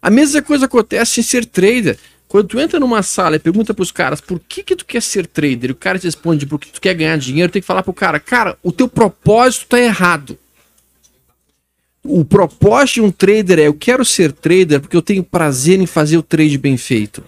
[0.00, 1.98] A mesma coisa acontece em ser trader.
[2.26, 5.26] Quando tu entra numa sala e pergunta pros caras por que que tu quer ser
[5.26, 7.92] trader, e o cara te responde porque tu quer ganhar dinheiro, tem que falar pro
[7.92, 10.38] cara, cara, o teu propósito tá errado.
[12.04, 15.86] O propósito de um trader é eu quero ser trader porque eu tenho prazer em
[15.86, 17.22] fazer o trade bem feito.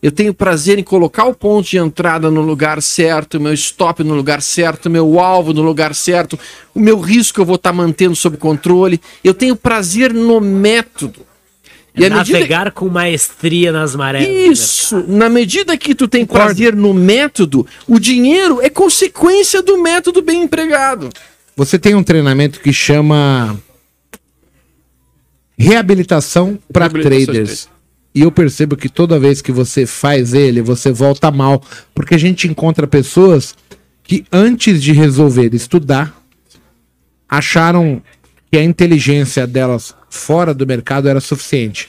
[0.00, 4.14] Eu tenho prazer em colocar o ponto de entrada no lugar certo, meu stop no
[4.14, 6.38] lugar certo, meu alvo no lugar certo,
[6.72, 9.00] o meu risco eu vou estar mantendo sob controle.
[9.24, 11.26] Eu tenho prazer no método.
[11.96, 12.70] E é navegar medida...
[12.70, 14.28] com maestria nas marés.
[14.28, 15.04] Isso.
[15.08, 16.46] Na medida que tu tem Concordo.
[16.46, 21.08] prazer no método, o dinheiro é consequência do método bem empregado.
[21.56, 23.60] Você tem um treinamento que chama
[25.58, 27.68] reabilitação para traders.
[28.14, 31.62] E eu percebo que toda vez que você faz ele, você volta mal.
[31.94, 33.54] Porque a gente encontra pessoas
[34.02, 36.16] que antes de resolver estudar,
[37.28, 38.02] acharam
[38.50, 41.88] que a inteligência delas fora do mercado era suficiente.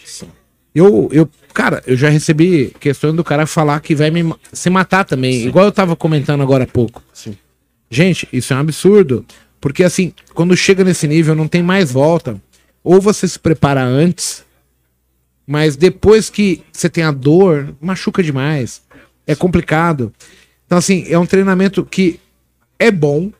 [0.75, 5.05] Eu, eu, cara, eu já recebi questão do cara falar que vai me se matar
[5.05, 5.47] também, Sim.
[5.47, 7.01] igual eu tava comentando agora há pouco.
[7.13, 7.35] Sim.
[7.89, 9.25] Gente, isso é um absurdo,
[9.59, 12.39] porque assim, quando chega nesse nível não tem mais volta.
[12.83, 14.43] Ou você se prepara antes,
[15.45, 18.81] mas depois que você tem a dor, machuca demais.
[19.25, 20.13] É complicado.
[20.65, 22.19] Então, assim, é um treinamento que
[22.77, 23.31] é bom,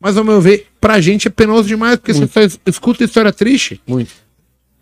[0.00, 2.32] mas ao meu ver, pra gente é penoso demais, porque Muito.
[2.32, 3.80] você só escuta história triste.
[3.86, 4.12] Muito.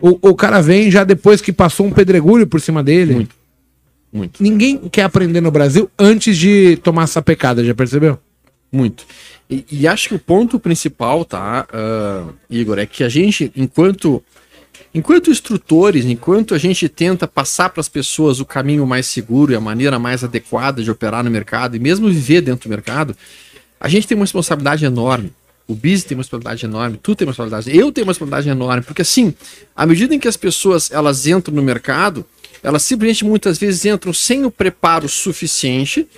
[0.00, 3.14] O, o cara vem já depois que passou um pedregulho por cima dele.
[3.14, 3.36] Muito.
[4.12, 4.42] Muito.
[4.42, 8.18] Ninguém quer aprender no Brasil antes de tomar essa pecada, já percebeu?
[8.70, 9.06] Muito.
[9.48, 14.22] E, e, acho que o ponto principal, tá, uh, Igor, é que a gente, enquanto,
[14.94, 19.56] enquanto instrutores, enquanto a gente tenta passar para as pessoas o caminho mais seguro e
[19.56, 23.16] a maneira mais adequada de operar no mercado e mesmo viver dentro do mercado,
[23.80, 25.32] a gente tem uma responsabilidade enorme.
[25.66, 28.82] O Biz tem uma responsabilidade enorme, tu tem uma responsabilidade, eu tenho uma responsabilidade enorme,
[28.82, 29.34] porque assim,
[29.76, 32.24] à medida em que as pessoas elas entram no mercado,
[32.62, 36.08] elas simplesmente muitas vezes entram sem o preparo suficiente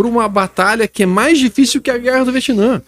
[0.00, 2.80] por uma batalha que é mais difícil que a guerra do Vietnã.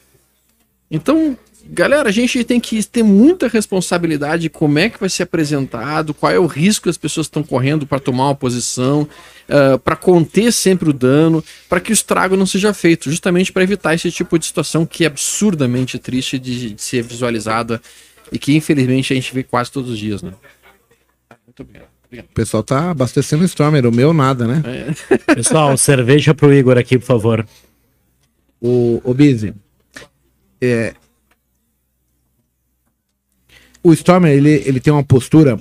[0.91, 5.25] Então, galera, a gente tem que ter muita responsabilidade de como é que vai ser
[5.25, 9.79] apresentado, qual é o risco que as pessoas estão correndo para tomar uma posição, uh,
[9.81, 13.93] para conter sempre o dano, para que o estrago não seja feito, justamente para evitar
[13.93, 17.79] esse tipo de situação que é absurdamente triste de, de ser visualizada
[18.33, 20.33] e que infelizmente a gente vê quase todos os dias, né?
[21.47, 21.92] Muito obrigado.
[22.21, 24.63] O pessoal tá abastecendo o Stormer, o meu nada, né?
[24.67, 25.35] É.
[25.35, 27.47] Pessoal, cerveja pro Igor aqui, por favor.
[28.61, 29.55] O, o Bizzy,
[30.61, 30.95] é,
[33.83, 35.59] o Stormer, ele, ele tem uma postura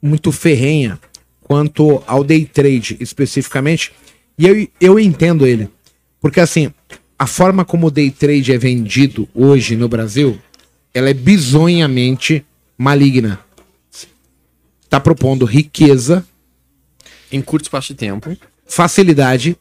[0.00, 0.98] muito ferrenha
[1.40, 3.92] quanto ao day trade, especificamente,
[4.38, 5.70] e eu, eu entendo ele.
[6.20, 6.72] Porque, assim,
[7.18, 10.38] a forma como o day trade é vendido hoje no Brasil,
[10.92, 12.44] ela é bizonhamente
[12.76, 13.40] maligna
[14.92, 16.22] está propondo riqueza.
[17.30, 18.36] Em curto espaço de tempo.
[18.66, 19.56] Facilidade.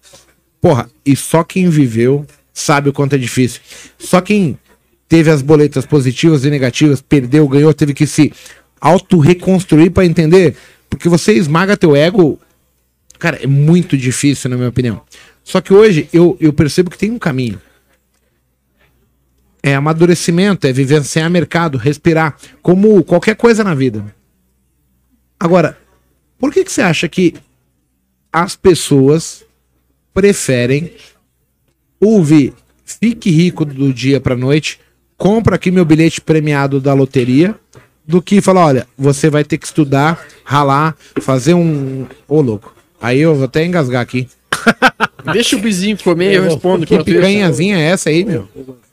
[0.59, 3.61] Porra, e só quem viveu sabe o quanto é difícil.
[3.97, 4.59] Só quem
[5.07, 8.33] teve as boletas positivas e negativas, perdeu, ganhou, teve que se
[8.81, 10.57] auto-reconstruir para entender.
[10.89, 12.37] Porque você esmaga teu ego.
[13.17, 15.01] Cara, é muito difícil, na minha opinião.
[15.45, 17.61] Só que hoje eu, eu percebo que tem um caminho.
[19.63, 24.03] É amadurecimento, é vivenciar mercado, respirar, como qualquer coisa na vida.
[25.41, 25.75] Agora,
[26.37, 27.33] por que, que você acha que
[28.31, 29.43] as pessoas
[30.13, 30.93] preferem
[31.99, 32.53] ouvir
[32.85, 34.79] fique rico do dia para noite,
[35.17, 37.55] compra aqui meu bilhete premiado da loteria,
[38.05, 42.05] do que falar, olha, você vai ter que estudar, ralar, fazer um.
[42.27, 42.75] Ô, louco.
[43.01, 44.27] Aí eu vou até engasgar aqui.
[45.33, 46.85] Deixa o bizinho comer, eu, eu respondo.
[46.85, 48.47] Que picanhazinha é essa aí, meu?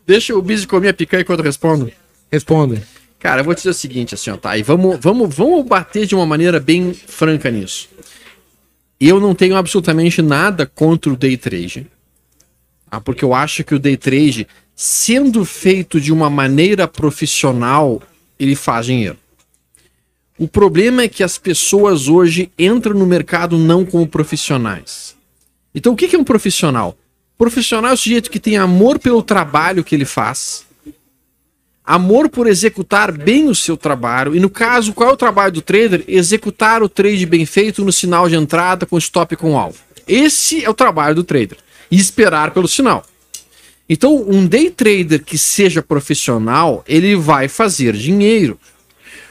[0.06, 1.92] Deixa o bizinho comer a picanha enquanto eu respondo.
[2.32, 2.82] Responde.
[3.18, 4.56] Cara, eu vou te dizer o seguinte, assim, ó, tá?
[4.56, 7.88] E vamos, vamos, vamos bater de uma maneira bem franca nisso.
[9.00, 11.86] Eu não tenho absolutamente nada contra o day trade.
[12.88, 13.00] Tá?
[13.00, 18.00] Porque eu acho que o day trade, sendo feito de uma maneira profissional,
[18.38, 19.16] ele faz dinheiro.
[20.38, 25.16] O problema é que as pessoas hoje entram no mercado não como profissionais.
[25.74, 26.96] Então, o que é um profissional?
[27.36, 30.64] Profissional é o sujeito que tem amor pelo trabalho que ele faz,
[31.88, 34.36] amor por executar bem o seu trabalho.
[34.36, 36.04] E no caso, qual é o trabalho do trader?
[36.06, 39.78] Executar o trade bem feito no sinal de entrada com stop com alvo.
[40.06, 41.56] Esse é o trabalho do trader.
[41.90, 43.06] E esperar pelo sinal.
[43.88, 48.60] Então, um day trader que seja profissional, ele vai fazer dinheiro.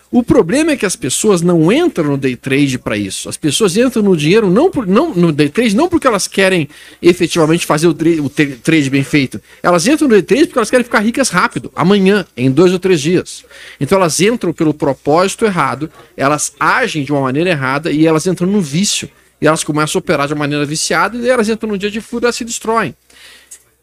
[0.10, 3.28] O problema é que as pessoas não entram no day trade para isso.
[3.28, 6.70] As pessoas entram no dinheiro não, por, não no day trade não porque elas querem
[7.02, 9.42] efetivamente fazer o, o trade bem feito.
[9.62, 12.80] Elas entram no day trade porque elas querem ficar ricas rápido, amanhã, em dois ou
[12.80, 13.44] três dias.
[13.82, 18.50] Então elas entram pelo propósito errado, elas agem de uma maneira errada e elas entram
[18.50, 19.10] no vício.
[19.42, 22.00] e elas começam a operar de uma maneira viciada e elas entram num dia de
[22.00, 22.96] fúria e elas se destroem.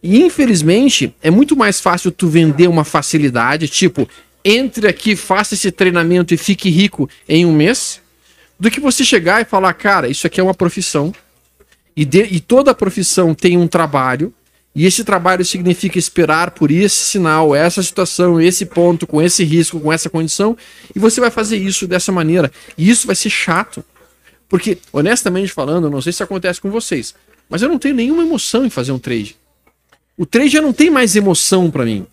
[0.03, 4.09] E infelizmente é muito mais fácil tu vender uma facilidade, tipo,
[4.45, 8.01] entre aqui, faça esse treinamento e fique rico em um mês,
[8.59, 11.13] do que você chegar e falar, cara, isso aqui é uma profissão,
[11.97, 14.33] e, de, e toda profissão tem um trabalho,
[14.75, 19.79] e esse trabalho significa esperar por esse sinal, essa situação, esse ponto, com esse risco,
[19.79, 20.57] com essa condição,
[20.95, 22.51] e você vai fazer isso dessa maneira.
[22.77, 23.85] E isso vai ser chato.
[24.49, 27.15] Porque, honestamente falando, não sei se acontece com vocês,
[27.49, 29.37] mas eu não tenho nenhuma emoção em fazer um trade.
[30.17, 32.07] O trade já não tem mais emoção para mim.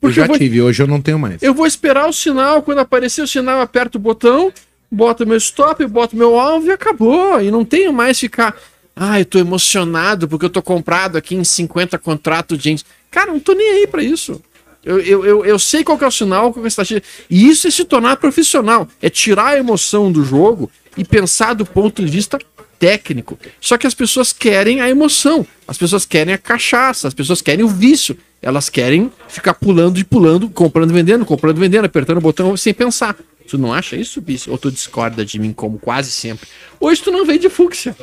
[0.00, 0.38] Porque eu já eu vou...
[0.38, 1.42] tive, hoje eu não tenho mais.
[1.42, 4.52] Eu vou esperar o sinal, quando aparecer o sinal, eu aperto o botão,
[4.90, 7.40] boto meu stop, boto meu alvo e acabou.
[7.40, 8.56] E não tenho mais ficar
[9.02, 12.84] ah, eu tô emocionado porque eu tô comprado aqui em 50 contratos de gente.
[13.10, 14.42] Cara, não tô nem aí para isso.
[14.84, 17.02] Eu, eu, eu, eu, sei qual é o sinal, qual é a estratégia.
[17.28, 18.86] E isso é se tornar profissional.
[19.00, 22.38] É tirar a emoção do jogo e pensar do ponto de vista
[22.78, 23.38] técnico.
[23.58, 25.46] Só que as pessoas querem a emoção.
[25.66, 27.08] As pessoas querem a cachaça.
[27.08, 28.18] As pessoas querem o vício.
[28.42, 33.16] Elas querem ficar pulando e pulando, comprando, vendendo, comprando, vendendo, apertando o botão sem pensar.
[33.46, 34.50] Tu não acha isso, Bicho?
[34.50, 36.48] Ou tu discorda de mim como quase sempre?
[36.78, 37.96] Hoje tu não vem de fúcsia.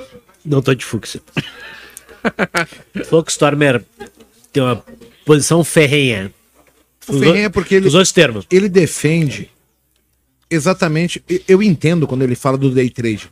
[0.46, 1.22] Não tô de fúcsia.
[3.28, 3.84] Stormer
[4.52, 4.84] tem uma
[5.26, 6.34] posição ferrenha.
[7.08, 8.46] O ferrenha porque ele, os dois termos.
[8.52, 9.50] ele defende
[10.50, 11.24] exatamente.
[11.48, 13.30] Eu entendo quando ele fala do day trade.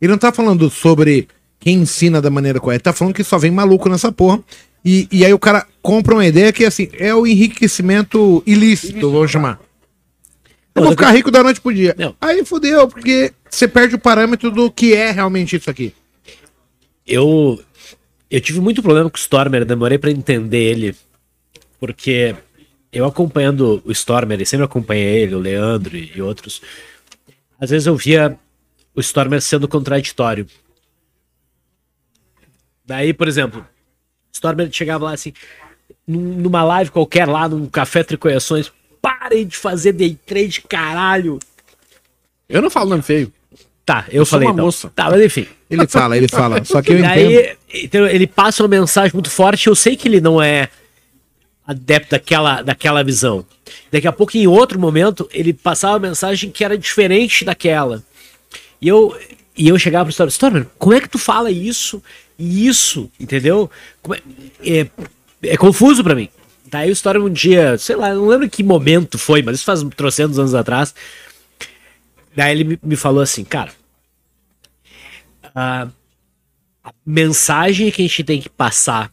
[0.00, 1.28] Ele não tá falando sobre
[1.66, 4.40] quem ensina da maneira correta, tá falando que só vem maluco nessa porra.
[4.84, 9.30] E, e aí o cara compra uma ideia que assim, é o enriquecimento ilícito, vamos
[9.30, 9.58] chamar.
[10.74, 11.94] Eu vou ficar rico da noite pro dia.
[11.98, 12.14] Não.
[12.20, 15.92] Aí fodeu, porque você perde o parâmetro do que é realmente isso aqui
[17.06, 17.62] eu
[18.28, 20.96] eu tive muito problema com o Stormer, demorei para entender ele,
[21.78, 22.34] porque
[22.92, 26.60] eu acompanhando o Stormer, e sempre acompanhei ele, o Leandro e outros,
[27.60, 28.36] às vezes eu via
[28.96, 30.46] o Stormer sendo contraditório.
[32.86, 33.66] Daí, por exemplo,
[34.32, 35.32] Stormer chegava lá assim,
[36.06, 38.70] numa live qualquer lá, num café Tricoiações,
[39.02, 41.38] parem de fazer day trade, caralho.
[42.48, 43.32] Eu não falo nome feio.
[43.84, 44.64] Tá, eu, eu falei uma então.
[44.64, 44.90] moça.
[44.94, 45.46] Tá, mas enfim.
[45.70, 46.64] Ele fala, ele fala.
[46.64, 47.56] Só que eu entendo.
[47.72, 49.68] então, ele passa uma mensagem muito forte.
[49.68, 50.68] Eu sei que ele não é
[51.66, 53.44] adepto daquela, daquela visão.
[53.90, 58.02] Daqui a pouco, em outro momento, ele passava uma mensagem que era diferente daquela.
[58.80, 59.16] E eu,
[59.56, 62.02] e eu chegava pro Stormer, Stormer, como é que tu fala isso
[62.38, 63.70] e isso, entendeu?
[64.60, 64.90] É, é,
[65.42, 66.28] é, confuso para mim.
[66.68, 69.82] Daí o Stormer um dia, sei lá, não lembro que momento foi, mas isso faz
[69.96, 70.94] trocentos anos atrás,
[72.36, 73.72] Daí ele me falou assim, cara,
[75.54, 75.88] a
[77.04, 79.10] mensagem que a gente tem que passar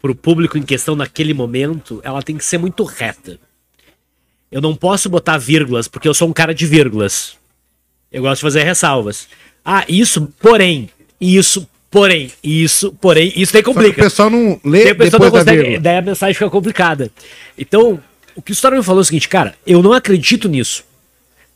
[0.00, 3.38] pro público em questão naquele momento, ela tem que ser muito reta.
[4.50, 7.36] Eu não posso botar vírgulas, porque eu sou um cara de vírgulas.
[8.10, 9.28] Eu gosto de fazer ressalvas.
[9.62, 10.88] Ah, isso, porém,
[11.20, 14.00] isso, porém, isso, porém, isso daí complica.
[14.00, 17.10] o pessoal não lê depois não consegue, daí a mensagem fica complicada.
[17.56, 18.00] Então,
[18.34, 20.84] o que o Storm falou é o seguinte, cara, eu não acredito nisso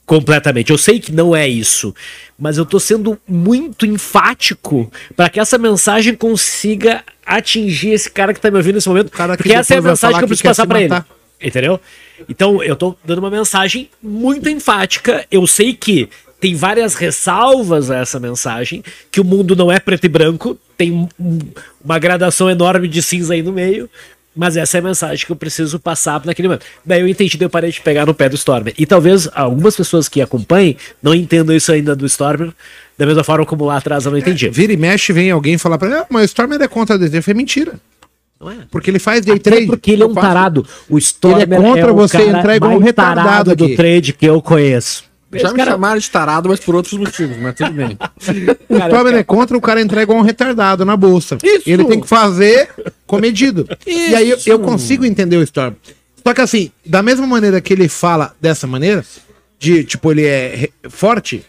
[0.05, 0.71] completamente.
[0.71, 1.95] Eu sei que não é isso,
[2.39, 8.41] mas eu tô sendo muito enfático para que essa mensagem consiga atingir esse cara que
[8.41, 10.83] tá me ouvindo nesse momento, porque essa é a mensagem que eu preciso passar para
[10.83, 10.95] ele.
[11.41, 11.81] Entendeu?
[12.29, 15.27] Então, eu tô dando uma mensagem muito enfática.
[15.31, 16.09] Eu sei que
[16.43, 21.09] tem várias ressalvas a essa mensagem, que o mundo não é preto e branco, tem
[21.85, 23.89] uma gradação enorme de cinza aí no meio,
[24.35, 26.67] mas essa é a mensagem que eu preciso passar naquele momento.
[26.85, 28.75] Daí eu entendi, daí eu parei de pegar no pé do Stormer.
[28.77, 32.53] E talvez algumas pessoas que acompanhem não entendam isso ainda do Stormer,
[32.99, 34.49] da mesma forma como lá atrás eu não entendi.
[34.49, 36.97] É, vira e mexe, vem alguém falar pra ele, ah, mas o Stormer é contra
[36.97, 37.23] a DT.
[37.23, 37.75] Foi mentira.
[38.41, 38.57] Não é?
[38.69, 39.67] Porque ele faz day trade.
[39.67, 40.67] porque ele é um tarado.
[40.91, 43.69] O Stormer ele é contra é você entrar igual um retardado aqui.
[43.69, 45.12] do trade que eu conheço.
[45.41, 45.73] Já me cara...
[45.73, 47.97] chamaram de tarado, mas por outros motivos, mas tudo bem.
[48.69, 51.39] o Tomer é contra o cara entrega um retardado na bolsa.
[51.43, 51.69] Isso.
[51.69, 52.69] Ele tem que fazer
[53.07, 53.67] comedido.
[53.87, 54.11] Isso.
[54.11, 55.75] E aí eu, eu, consigo entender o Storm.
[56.25, 59.05] Só que assim, da mesma maneira que ele fala dessa maneira,
[59.59, 61.45] de tipo, ele é forte,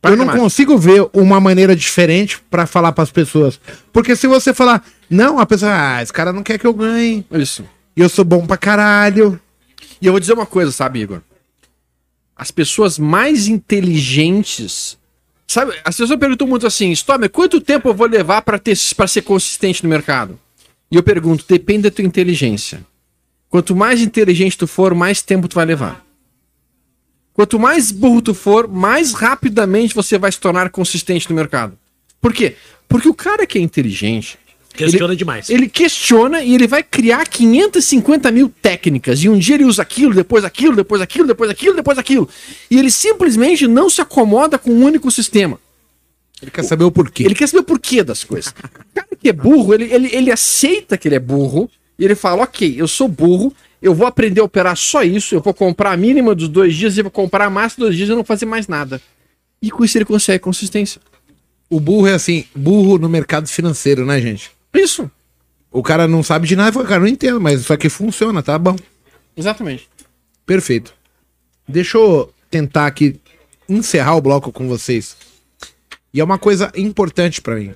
[0.00, 0.40] Para eu não mais.
[0.40, 3.60] consigo ver uma maneira diferente para falar para as pessoas.
[3.92, 7.24] Porque se você falar, não, a pessoa, ah, esse cara não quer que eu ganhe.
[7.30, 7.64] Isso.
[7.96, 9.40] E eu sou bom pra caralho.
[10.00, 11.20] E eu vou dizer uma coisa, sabe, Igor?
[12.36, 14.98] As pessoas mais inteligentes.
[15.46, 18.60] Sabe, as pessoas perguntam muito assim, Stormer, quanto tempo eu vou levar para
[19.06, 20.38] ser consistente no mercado?
[20.90, 22.84] E eu pergunto, depende da tua inteligência.
[23.48, 26.04] Quanto mais inteligente tu for, mais tempo tu vai levar.
[27.32, 31.78] Quanto mais burro tu for, mais rapidamente você vai se tornar consistente no mercado.
[32.20, 32.56] Por quê?
[32.88, 34.38] Porque o cara que é inteligente,
[34.76, 35.50] Questiona ele, demais.
[35.50, 39.22] Ele questiona e ele vai criar 550 mil técnicas.
[39.22, 42.28] E um dia ele usa aquilo, depois aquilo, depois aquilo, depois aquilo, depois aquilo.
[42.70, 45.58] E ele simplesmente não se acomoda com um único sistema.
[46.40, 47.24] Ele quer saber o porquê.
[47.24, 48.50] Ele quer saber o porquê das coisas.
[48.50, 52.14] O cara que é burro, ele, ele, ele aceita que ele é burro e ele
[52.14, 55.92] fala: ok, eu sou burro, eu vou aprender a operar só isso, eu vou comprar
[55.92, 58.24] a mínima dos dois dias e vou comprar a massa dos dois dias e não
[58.24, 59.00] fazer mais nada.
[59.62, 61.00] E com isso ele consegue consistência.
[61.68, 64.50] O burro é assim, burro no mercado financeiro, né, gente?
[64.78, 65.10] Isso.
[65.70, 68.58] O cara não sabe de nada, fala, cara, não entendo, mas isso aqui funciona, tá
[68.58, 68.76] bom.
[69.36, 69.88] Exatamente.
[70.44, 70.94] Perfeito.
[71.68, 73.20] Deixa eu tentar aqui
[73.68, 75.16] encerrar o bloco com vocês.
[76.14, 77.74] E é uma coisa importante pra mim.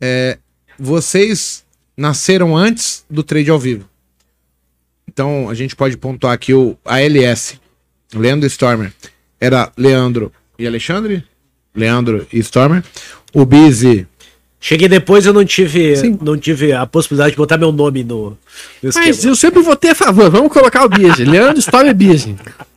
[0.00, 0.38] É,
[0.78, 1.64] vocês
[1.96, 3.88] nasceram antes do trade ao vivo.
[5.06, 7.60] Então a gente pode pontuar aqui o ALS,
[8.14, 8.92] Leandro Stormer.
[9.40, 11.24] Era Leandro e Alexandre?
[11.74, 12.84] Leandro e Stormer.
[13.34, 14.06] O Busy
[14.60, 16.18] Cheguei depois, eu não tive, Sim.
[16.20, 18.30] não tive a possibilidade de botar meu nome no,
[18.82, 18.90] no.
[18.92, 20.28] Mas eu sempre votei a favor.
[20.30, 21.24] Vamos colocar o Bise.
[21.24, 22.34] Leandro Storm é Bise.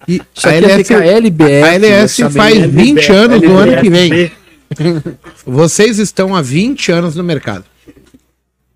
[0.08, 1.64] E Isso aqui ia ficar LBF.
[1.64, 4.12] a LS faz 20 anos no ano que vem.
[4.14, 5.18] LBF.
[5.46, 7.66] Vocês estão há 20 anos no mercado.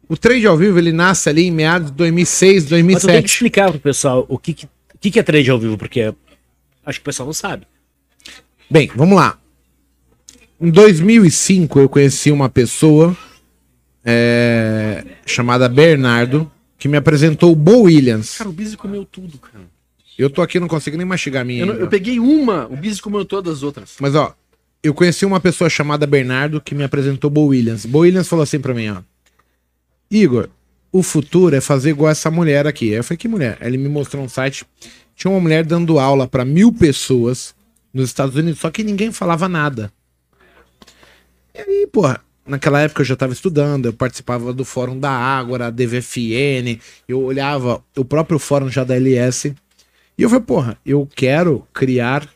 [0.10, 2.93] O trade ao vivo ele nasce ali em meados de 2006, Mas eu tenho que
[2.93, 3.26] 2007.
[3.26, 4.53] explicar pro pessoal o que,
[4.99, 6.14] que, que é trade ao vivo, porque
[6.86, 7.66] acho que o pessoal não sabe.
[8.70, 9.38] Bem, vamos lá.
[10.60, 13.16] Em 2005 eu conheci uma pessoa
[14.03, 18.38] é, chamada Bernardo que me apresentou o Bo Williams.
[18.38, 19.64] Cara, o Bise comeu tudo, cara.
[20.18, 21.62] Eu tô aqui não consigo nem mastigar a minha.
[21.64, 23.95] Eu, não- eu peguei uma, o Bise comeu todas as outras.
[23.99, 24.34] Mas ó,
[24.82, 27.86] eu conheci uma pessoa chamada Bernardo que me apresentou Bo Williams.
[27.86, 28.97] Bo Williams falou assim pra mim, ó.
[30.10, 30.49] Igor,
[30.91, 32.89] o futuro é fazer igual essa mulher aqui.
[32.89, 33.58] Eu falei, que mulher?
[33.60, 34.66] Ele me mostrou um site.
[35.16, 37.56] Tinha uma mulher dando aula pra mil pessoas
[37.93, 39.91] nos Estados Unidos, só que ninguém falava nada.
[41.56, 45.72] E aí, porra, naquela época eu já tava estudando, eu participava do fórum da Ágora,
[45.72, 49.56] DVFN, eu olhava o próprio fórum já da LS.
[50.18, 52.28] E eu falei, porra, eu quero criar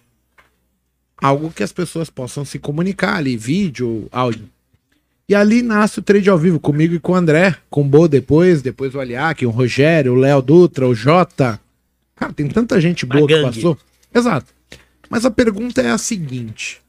[1.21, 4.49] algo que as pessoas possam se comunicar ali, vídeo, áudio.
[5.27, 8.07] E ali nasce o trade ao vivo, comigo e com o André, com o Bo
[8.07, 11.59] depois, depois o Aliak, o Rogério, o Léo Dutra, o Jota.
[12.15, 13.77] Cara, tem tanta gente boa que passou.
[14.13, 14.47] Exato.
[15.09, 16.81] Mas a pergunta é a seguinte: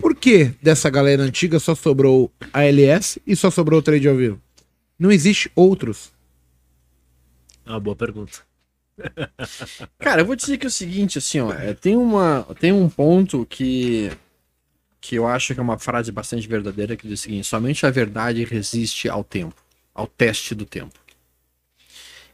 [0.00, 4.16] Por que dessa galera antiga só sobrou a LS e só sobrou o trade ao
[4.16, 4.40] vivo?
[4.98, 6.10] Não existe outros.
[7.66, 8.38] É uma boa pergunta.
[9.98, 12.88] Cara, eu vou dizer que é o seguinte, assim, ó, é, tem, uma, tem um
[12.88, 14.10] ponto que,
[15.00, 17.90] que eu acho que é uma frase bastante verdadeira, que diz o seguinte, somente a
[17.90, 19.62] verdade resiste ao tempo,
[19.94, 20.98] ao teste do tempo.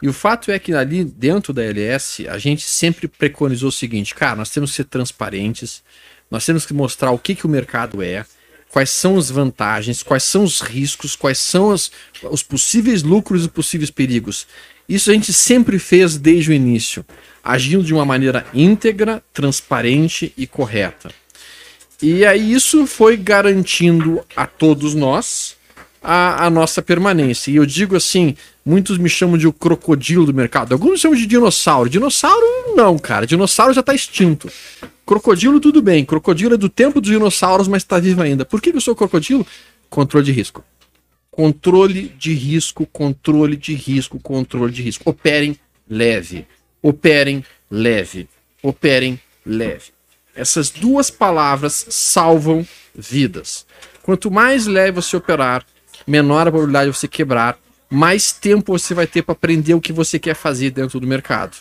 [0.02, 4.14] E o fato é que ali dentro da LS, a gente sempre preconizou o seguinte,
[4.14, 5.82] cara, nós temos que ser transparentes,
[6.30, 8.24] nós temos que mostrar o que, que o mercado é,
[8.70, 11.90] quais são as vantagens, quais são os riscos, quais são as-
[12.30, 14.46] os possíveis lucros e possíveis perigos.
[14.88, 17.04] Isso a gente sempre fez desde o início,
[17.42, 21.10] agindo de uma maneira íntegra, transparente e correta.
[22.02, 25.56] E aí isso foi garantindo a todos nós
[26.02, 27.50] a, a nossa permanência.
[27.50, 30.72] E eu digo assim, muitos me chamam de o crocodilo do mercado.
[30.72, 31.88] Alguns me chamam de dinossauro.
[31.88, 32.44] Dinossauro
[32.76, 33.26] não, cara.
[33.26, 34.50] Dinossauro já está extinto.
[35.06, 36.04] Crocodilo tudo bem.
[36.04, 38.44] Crocodilo é do tempo dos dinossauros, mas está vivo ainda.
[38.44, 39.46] Por que eu sou crocodilo?
[39.88, 40.64] Controle de risco.
[41.30, 45.08] Controle de risco, controle de risco, controle de risco.
[45.08, 45.56] Operem
[45.88, 46.44] leve.
[46.82, 48.28] Operem leve.
[48.60, 49.92] Operem leve.
[50.34, 53.64] Essas duas palavras salvam vidas.
[54.02, 55.64] Quanto mais leve você operar,
[56.04, 57.56] menor a probabilidade de você quebrar,
[57.88, 61.56] mais tempo você vai ter para aprender o que você quer fazer dentro do mercado.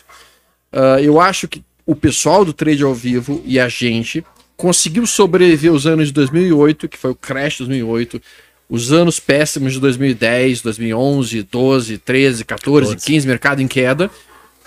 [0.72, 4.24] Ah, eu acho que o pessoal do trade ao vivo e a gente
[4.56, 8.20] conseguiu sobreviver os anos de 2008, que foi o crash de 2008,
[8.68, 13.06] os anos péssimos de 2010, 2011, 12, 13, 14, 14.
[13.06, 14.10] 15, mercado em queda,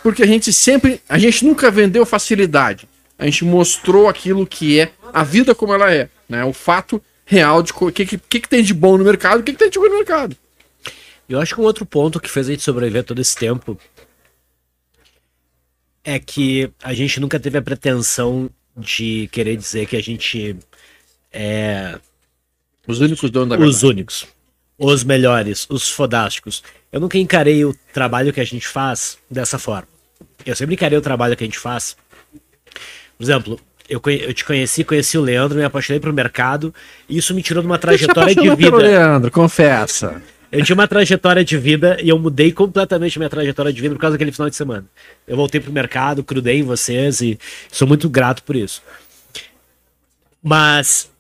[0.02, 2.88] porque a gente sempre, a gente nunca vendeu facilidade.
[3.18, 6.46] A gente mostrou aquilo que é a vida como ela é, né?
[6.46, 9.44] O fato real de o que, que, que, que tem de bom no mercado, o
[9.44, 10.38] que, que tem de ruim no mercado.
[11.28, 13.78] Eu acho que um outro ponto que fez a gente sobreviver todo esse tempo
[16.04, 20.56] é que a gente nunca teve a pretensão de querer dizer que a gente
[21.32, 21.98] é
[22.88, 23.86] Os únicos donos da os verdade.
[23.86, 24.28] únicos,
[24.78, 26.64] os melhores, os fodásticos.
[26.92, 29.88] Eu nunca encarei o trabalho que a gente faz dessa forma.
[30.46, 31.96] Eu sempre encarei o trabalho que a gente faz.
[33.18, 36.74] Por exemplo, eu, eu te conheci, conheci o Leandro, me apaixonei pro mercado,
[37.08, 38.78] e isso me tirou de uma trajetória de vida.
[38.78, 40.22] Leandro, confessa.
[40.52, 44.02] Eu tinha uma trajetória de vida e eu mudei completamente minha trajetória de vida por
[44.02, 44.86] causa daquele final de semana.
[45.28, 47.38] Eu voltei pro mercado, crudei em vocês e
[47.72, 48.82] sou muito grato por isso.
[50.42, 51.12] Mas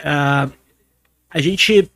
[0.00, 0.48] ah,
[1.30, 1.88] a gente,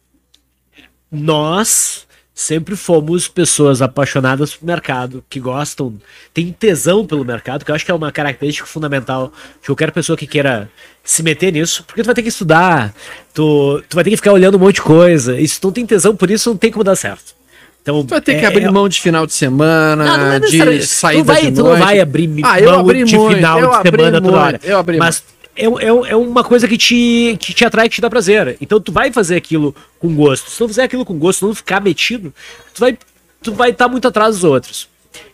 [1.11, 2.06] nós
[2.39, 5.95] sempre fomos pessoas apaixonadas pelo mercado, que gostam,
[6.35, 9.33] tem tesão pelo mercado, que eu acho que é uma característica fundamental
[9.63, 10.69] de qualquer pessoa que queira
[11.03, 12.93] se meter nisso, porque tu vai ter que estudar,
[13.33, 15.73] tu, tu vai ter que ficar olhando um monte de coisa, e se tu não
[15.73, 17.35] tem tesão por isso, não tem como dar certo.
[17.81, 20.33] Então, Tu vai ter é- que abrir é- mão de final de semana, Não, não
[20.33, 21.79] é de saída tu vai, de tu noite.
[21.79, 24.61] não vai abrir Ah, mão abri de muito, final de semana toda muito, hora.
[24.65, 25.23] eu abri Mas
[25.57, 28.57] é, é, é uma coisa que te, que te atrai, que te dá prazer.
[28.61, 30.51] Então tu vai fazer aquilo com gosto.
[30.51, 32.33] Se não fizer aquilo com gosto, não ficar metido,
[32.75, 32.99] tu vai
[33.43, 34.89] tu vai estar muito atrás dos outros.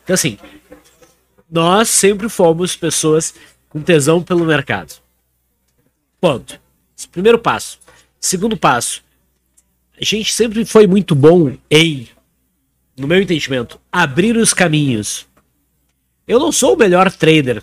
[0.05, 0.39] Então assim,
[1.51, 3.35] nós sempre fomos pessoas
[3.69, 4.95] com tesão pelo mercado.
[6.21, 6.61] Ponto.
[6.97, 7.81] Esse primeiro passo.
[8.21, 9.03] Segundo passo,
[10.01, 12.09] a gente sempre foi muito bom em,
[12.97, 15.27] no meu entendimento, abrir os caminhos.
[16.27, 17.63] Eu não sou o melhor trader.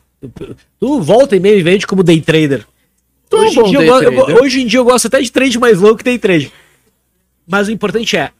[0.79, 2.65] Tu volta e meio e vende como day trader.
[3.31, 5.79] É Hoje em, dia eu eu hoje em dia eu gosto até de trade mais
[5.79, 6.51] longo que day trade.
[7.47, 8.31] Mas o importante é,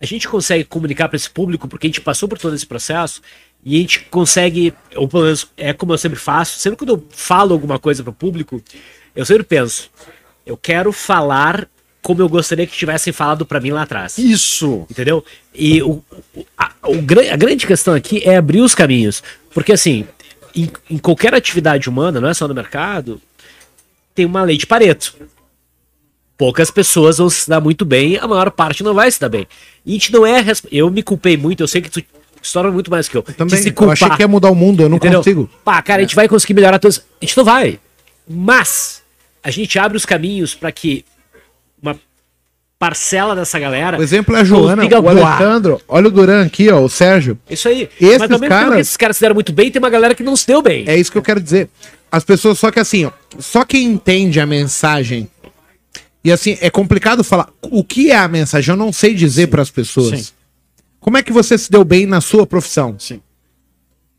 [0.00, 3.22] a gente consegue comunicar para esse público, porque a gente passou por todo esse processo,
[3.64, 7.04] e a gente consegue, ou pelo menos é como eu sempre faço, sempre quando eu
[7.10, 8.62] falo alguma coisa para o público,
[9.14, 9.90] eu sempre penso,
[10.44, 11.68] eu quero falar
[12.02, 14.16] como eu gostaria que tivessem falado para mim lá atrás.
[14.16, 14.86] Isso!
[14.88, 15.24] Entendeu?
[15.52, 16.00] E o,
[16.56, 16.98] a, o
[17.32, 19.24] a grande questão aqui é abrir os caminhos.
[19.52, 20.06] Porque, assim,
[20.56, 23.20] em, em qualquer atividade humana, não é só no mercado,
[24.14, 25.14] tem uma lei de Pareto.
[26.36, 29.46] Poucas pessoas vão se dar muito bem, a maior parte não vai se dar bem.
[29.84, 30.44] E a gente não é.
[30.70, 32.02] Eu me culpei muito, eu sei que tu
[32.42, 33.22] estoura muito mais que eu.
[33.22, 35.20] Também, de se eu achei que ia mudar o mundo, eu não Entendeu?
[35.20, 35.50] consigo.
[35.64, 36.98] Pá, cara, a gente vai conseguir melhorar todos.
[37.20, 37.80] A gente não vai.
[38.28, 39.02] Mas
[39.42, 41.04] a gente abre os caminhos para que
[42.78, 43.98] parcela dessa galera.
[43.98, 45.40] O exemplo é a Joana, o voar.
[45.40, 45.80] Alejandro.
[45.88, 47.38] Olha o Duran aqui, ó, o Sérgio.
[47.48, 47.88] Isso aí.
[48.00, 50.36] Esses Mas tempo caras- esses caras se deram muito bem, tem uma galera que não
[50.36, 50.84] se deu bem.
[50.86, 51.68] É isso que eu quero dizer.
[52.10, 55.28] As pessoas, só que assim, ó, só quem entende a mensagem.
[56.22, 57.48] E assim, é complicado falar.
[57.62, 58.72] O que é a mensagem?
[58.72, 60.20] Eu não sei dizer para as pessoas.
[60.20, 60.32] sim.
[61.00, 62.96] Como é que você se deu bem na sua profissão?
[62.98, 63.20] Sim.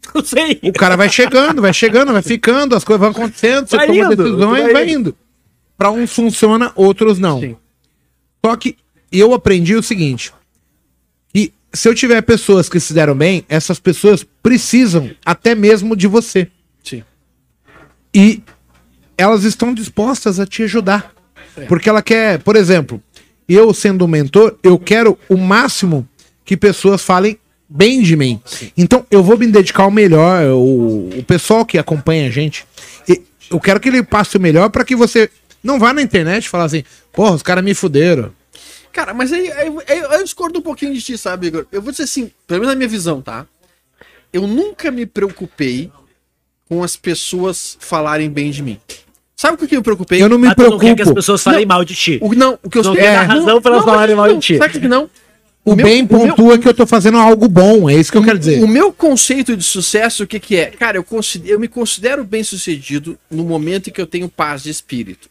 [0.16, 0.58] Não sei.
[0.64, 4.00] O cara vai chegando, vai chegando, vai ficando, as coisas vão acontecendo, você Vai toma
[4.00, 5.14] indo, decisões vai e vai indo.
[5.78, 7.42] Para uns funciona, outros não.
[7.42, 7.58] Sim.
[8.46, 8.78] Só que
[9.12, 10.34] eu aprendi o seguinte:
[11.34, 16.08] que se eu tiver pessoas que se deram bem, essas pessoas precisam até mesmo de
[16.08, 16.50] você.
[16.84, 17.04] Sim.
[18.14, 18.42] E
[19.18, 21.14] elas estão dispostas a te ajudar.
[21.68, 23.02] Porque ela quer, por exemplo,
[23.50, 26.08] eu sendo um mentor, eu quero o máximo
[26.46, 28.40] que pessoas falem bem de mim.
[28.78, 32.66] Então eu vou me dedicar ao melhor, o, o pessoal que acompanha a gente,
[33.08, 35.30] e eu quero que ele passe o melhor para que você
[35.64, 36.84] não vá na internet falar assim,
[37.18, 38.32] porra, os caras me fuderam.
[38.94, 41.66] Cara, mas aí, aí- aí eu discordo um pouquinho de ti, sabe, Igor?
[41.72, 43.46] Eu vou dizer assim, pelo menos na minha visão, tá?
[44.32, 45.92] Eu nunca me preocupei
[46.70, 48.80] com as pessoas falarem bem de mim.
[49.36, 50.22] Sabe com o que eu me preocupei?
[50.22, 51.16] Eu não me Ah, tu não quer que as preocupo.
[51.16, 51.68] pessoas falem Não.
[51.76, 52.20] mal de ti.
[52.22, 54.40] O, não, o que eu Não sei- quer dar razão pra elas falarem mal não,
[54.40, 54.58] de ti.
[54.58, 55.10] Sabe que não?
[55.64, 58.18] O, meu- bem o meu- pontua que eu tô fazendo algo bom, é isso que
[58.18, 58.64] eu quero dizer.
[58.64, 60.68] O meu conceito de sucesso, o que, que é?
[60.68, 64.64] Cara, eu, considero, eu me considero bem sucedido no momento em que eu tenho paz
[64.64, 65.30] de espírito.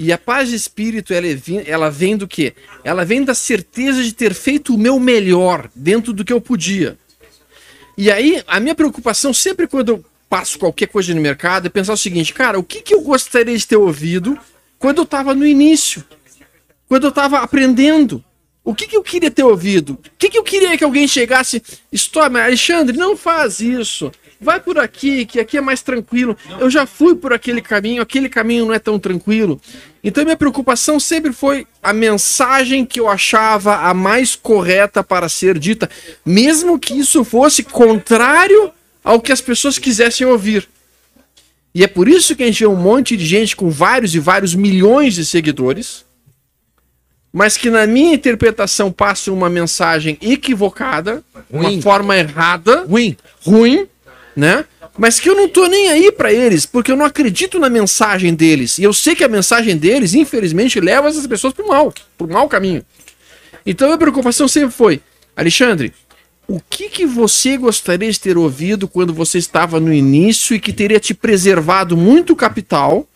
[0.00, 2.54] E a paz de espírito, ela, é vi- ela vem do quê?
[2.84, 6.96] Ela vem da certeza de ter feito o meu melhor dentro do que eu podia.
[7.96, 11.94] E aí, a minha preocupação sempre quando eu passo qualquer coisa no mercado é pensar
[11.94, 14.38] o seguinte, cara, o que, que eu gostaria de ter ouvido
[14.78, 16.04] quando eu estava no início?
[16.86, 18.22] Quando eu estava aprendendo?
[18.62, 19.94] O que, que eu queria ter ouvido?
[19.94, 21.60] O que, que eu queria que alguém chegasse?
[22.30, 24.12] Mas Alexandre, não faz isso.
[24.40, 26.36] Vai por aqui, que aqui é mais tranquilo.
[26.60, 29.60] Eu já fui por aquele caminho, aquele caminho não é tão tranquilo.
[30.02, 35.58] Então minha preocupação sempre foi a mensagem que eu achava a mais correta para ser
[35.58, 35.90] dita,
[36.24, 38.70] mesmo que isso fosse contrário
[39.02, 40.68] ao que as pessoas quisessem ouvir.
[41.74, 44.18] E é por isso que a gente vê um monte de gente com vários e
[44.18, 46.04] vários milhões de seguidores,
[47.32, 51.82] mas que na minha interpretação passa uma mensagem equivocada, uma Ruim.
[51.82, 53.16] forma errada, Ruim.
[53.44, 53.86] ruim,
[54.36, 54.64] né?
[54.96, 58.34] Mas que eu não tô nem aí pra eles, porque eu não acredito na mensagem
[58.34, 58.78] deles.
[58.78, 62.48] E eu sei que a mensagem deles, infelizmente, leva essas pessoas pro mal, pro mau
[62.48, 62.84] caminho.
[63.64, 65.00] Então a minha preocupação sempre foi,
[65.36, 65.92] Alexandre,
[66.48, 70.72] o que que você gostaria de ter ouvido quando você estava no início e que
[70.72, 73.06] teria te preservado muito capital,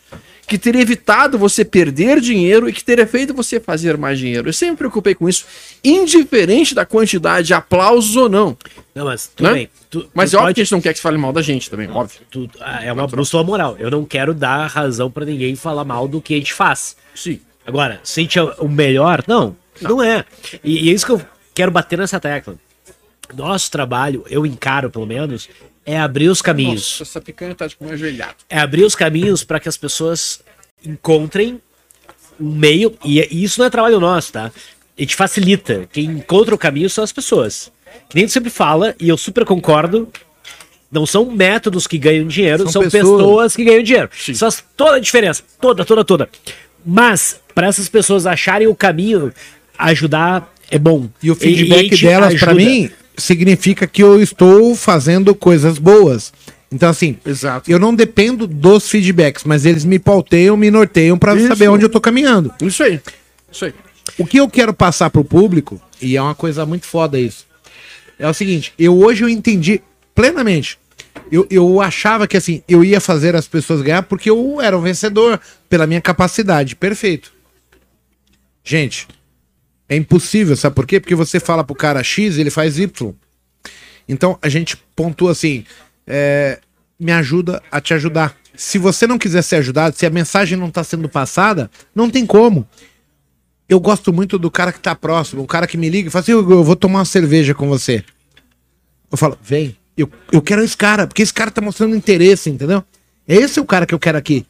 [0.46, 4.48] que teria evitado você perder dinheiro e que teria feito você fazer mais dinheiro?
[4.48, 5.44] Eu sempre me preocupei com isso,
[5.82, 8.56] indiferente da quantidade de aplausos ou não.
[8.94, 9.54] Não, mas tudo Né?
[9.54, 9.70] bem.
[9.88, 11.32] Tu, Mas tu é óbvio pode- que a gente não quer que se fale mal
[11.32, 12.20] da gente também, óbvio.
[12.30, 13.76] tu- ah, é uma bússola moral.
[13.78, 16.96] Eu não quero dar razão pra ninguém falar mal do que a gente faz.
[17.14, 17.40] Sim.
[17.66, 20.24] Agora, se a gente é o melhor, não, não, é.
[20.64, 21.22] E, e é isso que eu
[21.54, 22.56] quero bater nessa tecla.
[23.34, 25.48] Nosso trabalho, eu encaro pelo menos,
[25.84, 26.98] é abrir os caminhos.
[26.98, 28.34] Nossa, essa picanha tá tipo meio ajoelhada.
[28.48, 30.40] É abrir os caminhos para que as pessoas
[30.84, 31.60] encontrem
[32.40, 32.96] um meio.
[33.04, 34.50] E, e isso não é trabalho nosso, tá?
[34.96, 35.88] e te facilita.
[35.92, 37.72] Quem encontra o caminho são as pessoas.
[38.08, 40.08] Que nem tu sempre fala, e eu super concordo.
[40.90, 43.02] Não são métodos que ganham dinheiro, São são, pessoas.
[43.22, 43.56] pessoas.
[43.56, 44.10] que ganham dinheiro.
[44.28, 45.42] Isso faz toda a diferença.
[45.60, 46.28] Toda, toda, toda.
[46.84, 49.32] Mas, para essas pessoas acharem o caminho,
[49.78, 51.08] ajudar é bom.
[51.22, 52.64] E o a feedback gente delas, pra ajuda.
[52.64, 56.32] mim, significa que eu estou fazendo coisas boas.
[56.70, 57.70] Então, assim, Exato.
[57.70, 61.48] eu não dependo dos feedbacks, mas eles me pauteiam, me norteiam Isso.
[61.48, 62.52] saber onde eu tô caminhando.
[62.62, 63.00] Isso aí.
[63.50, 63.74] Isso aí.
[64.18, 67.46] O que eu quero passar pro público, e é uma coisa muito foda isso,
[68.18, 69.82] é o seguinte, eu hoje eu entendi
[70.14, 70.78] plenamente.
[71.30, 74.82] Eu, eu achava que assim, eu ia fazer as pessoas ganhar porque eu era um
[74.82, 76.76] vencedor, pela minha capacidade.
[76.76, 77.32] Perfeito.
[78.64, 79.08] Gente,
[79.92, 80.98] é impossível, sabe por quê?
[80.98, 83.12] Porque você fala pro cara X, ele faz Y.
[84.08, 85.64] Então a gente pontua assim:
[86.06, 86.58] é,
[86.98, 88.34] me ajuda a te ajudar.
[88.54, 92.24] Se você não quiser ser ajudado, se a mensagem não tá sendo passada, não tem
[92.24, 92.66] como.
[93.68, 96.22] Eu gosto muito do cara que tá próximo, o cara que me liga e fala
[96.22, 98.02] assim: "Hugo, eu vou tomar uma cerveja com você.
[99.10, 102.82] Eu falo, vem, eu, eu quero esse cara, porque esse cara tá mostrando interesse, entendeu?
[103.28, 104.46] Esse é o cara que eu quero aqui.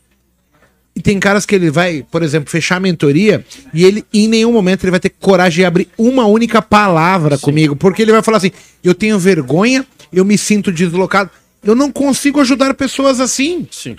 [0.95, 4.53] E tem caras que ele vai, por exemplo, fechar a mentoria e ele, em nenhum
[4.53, 8.37] momento, ele vai ter coragem de abrir uma única palavra comigo, porque ele vai falar
[8.37, 8.53] assim:
[8.85, 11.31] eu tenho vergonha, eu me sinto deslocado.
[11.65, 13.67] Eu não consigo ajudar pessoas assim.
[13.71, 13.97] Sim.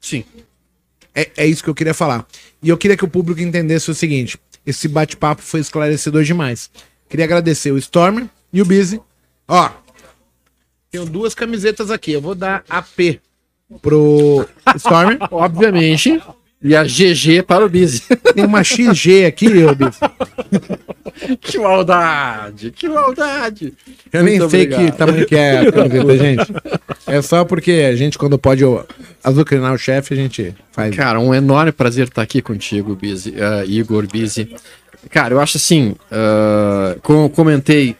[0.00, 0.24] Sim.
[1.14, 2.26] É, é isso que eu queria falar.
[2.62, 6.70] E eu queria que o público entendesse o seguinte: esse bate-papo foi esclarecedor demais.
[7.08, 9.00] Queria agradecer o Stormer e o Busy.
[9.48, 9.70] Ó,
[10.90, 12.12] tenho duas camisetas aqui.
[12.12, 13.20] Eu vou dar AP
[13.80, 14.46] pro
[14.76, 15.18] Stormer.
[15.30, 16.20] Obviamente.
[16.66, 18.00] E a GG para o Busy.
[18.34, 19.98] Tem uma XG aqui, ô Busy.
[21.38, 23.74] que maldade, que maldade.
[24.10, 24.92] Eu nem Muito sei obrigado.
[24.92, 26.52] que tamanho que é a camiseta, gente.
[27.06, 28.64] É só porque a gente, quando pode
[29.22, 30.96] azucrinar o chefe, a gente faz.
[30.96, 34.54] Cara, um enorme prazer estar aqui contigo, Busy, ah, Igor Busy.
[35.10, 37.94] Cara, eu acho assim, ah, como eu comentei,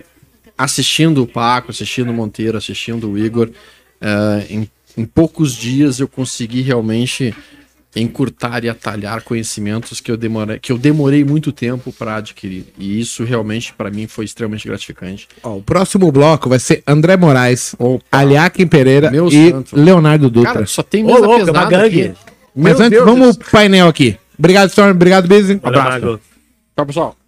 [0.56, 3.50] assistindo o Paco, assistindo o Monteiro, assistindo o Igor,
[4.00, 7.34] ah, em, em poucos dias eu consegui realmente
[7.96, 12.66] encurtar e atalhar conhecimentos que eu demorei, que eu demorei muito tempo para adquirir.
[12.76, 15.28] E isso realmente para mim foi extremamente gratificante.
[15.42, 18.04] Ó, o próximo bloco vai ser André Moraes, Opa.
[18.10, 19.76] Aliaquim Pereira Meu e santo.
[19.76, 20.52] Leonardo Dutra.
[20.54, 22.02] Cara, só tem Ô, mesa louco, é uma pesada gangue.
[22.02, 22.14] aqui.
[22.54, 24.16] Mas Meu antes, Deus vamos pro painel aqui.
[24.38, 24.90] Obrigado, Storm.
[24.90, 25.60] Obrigado, Busy.
[25.62, 26.20] Abraço.
[26.76, 27.23] Tchau, pessoal.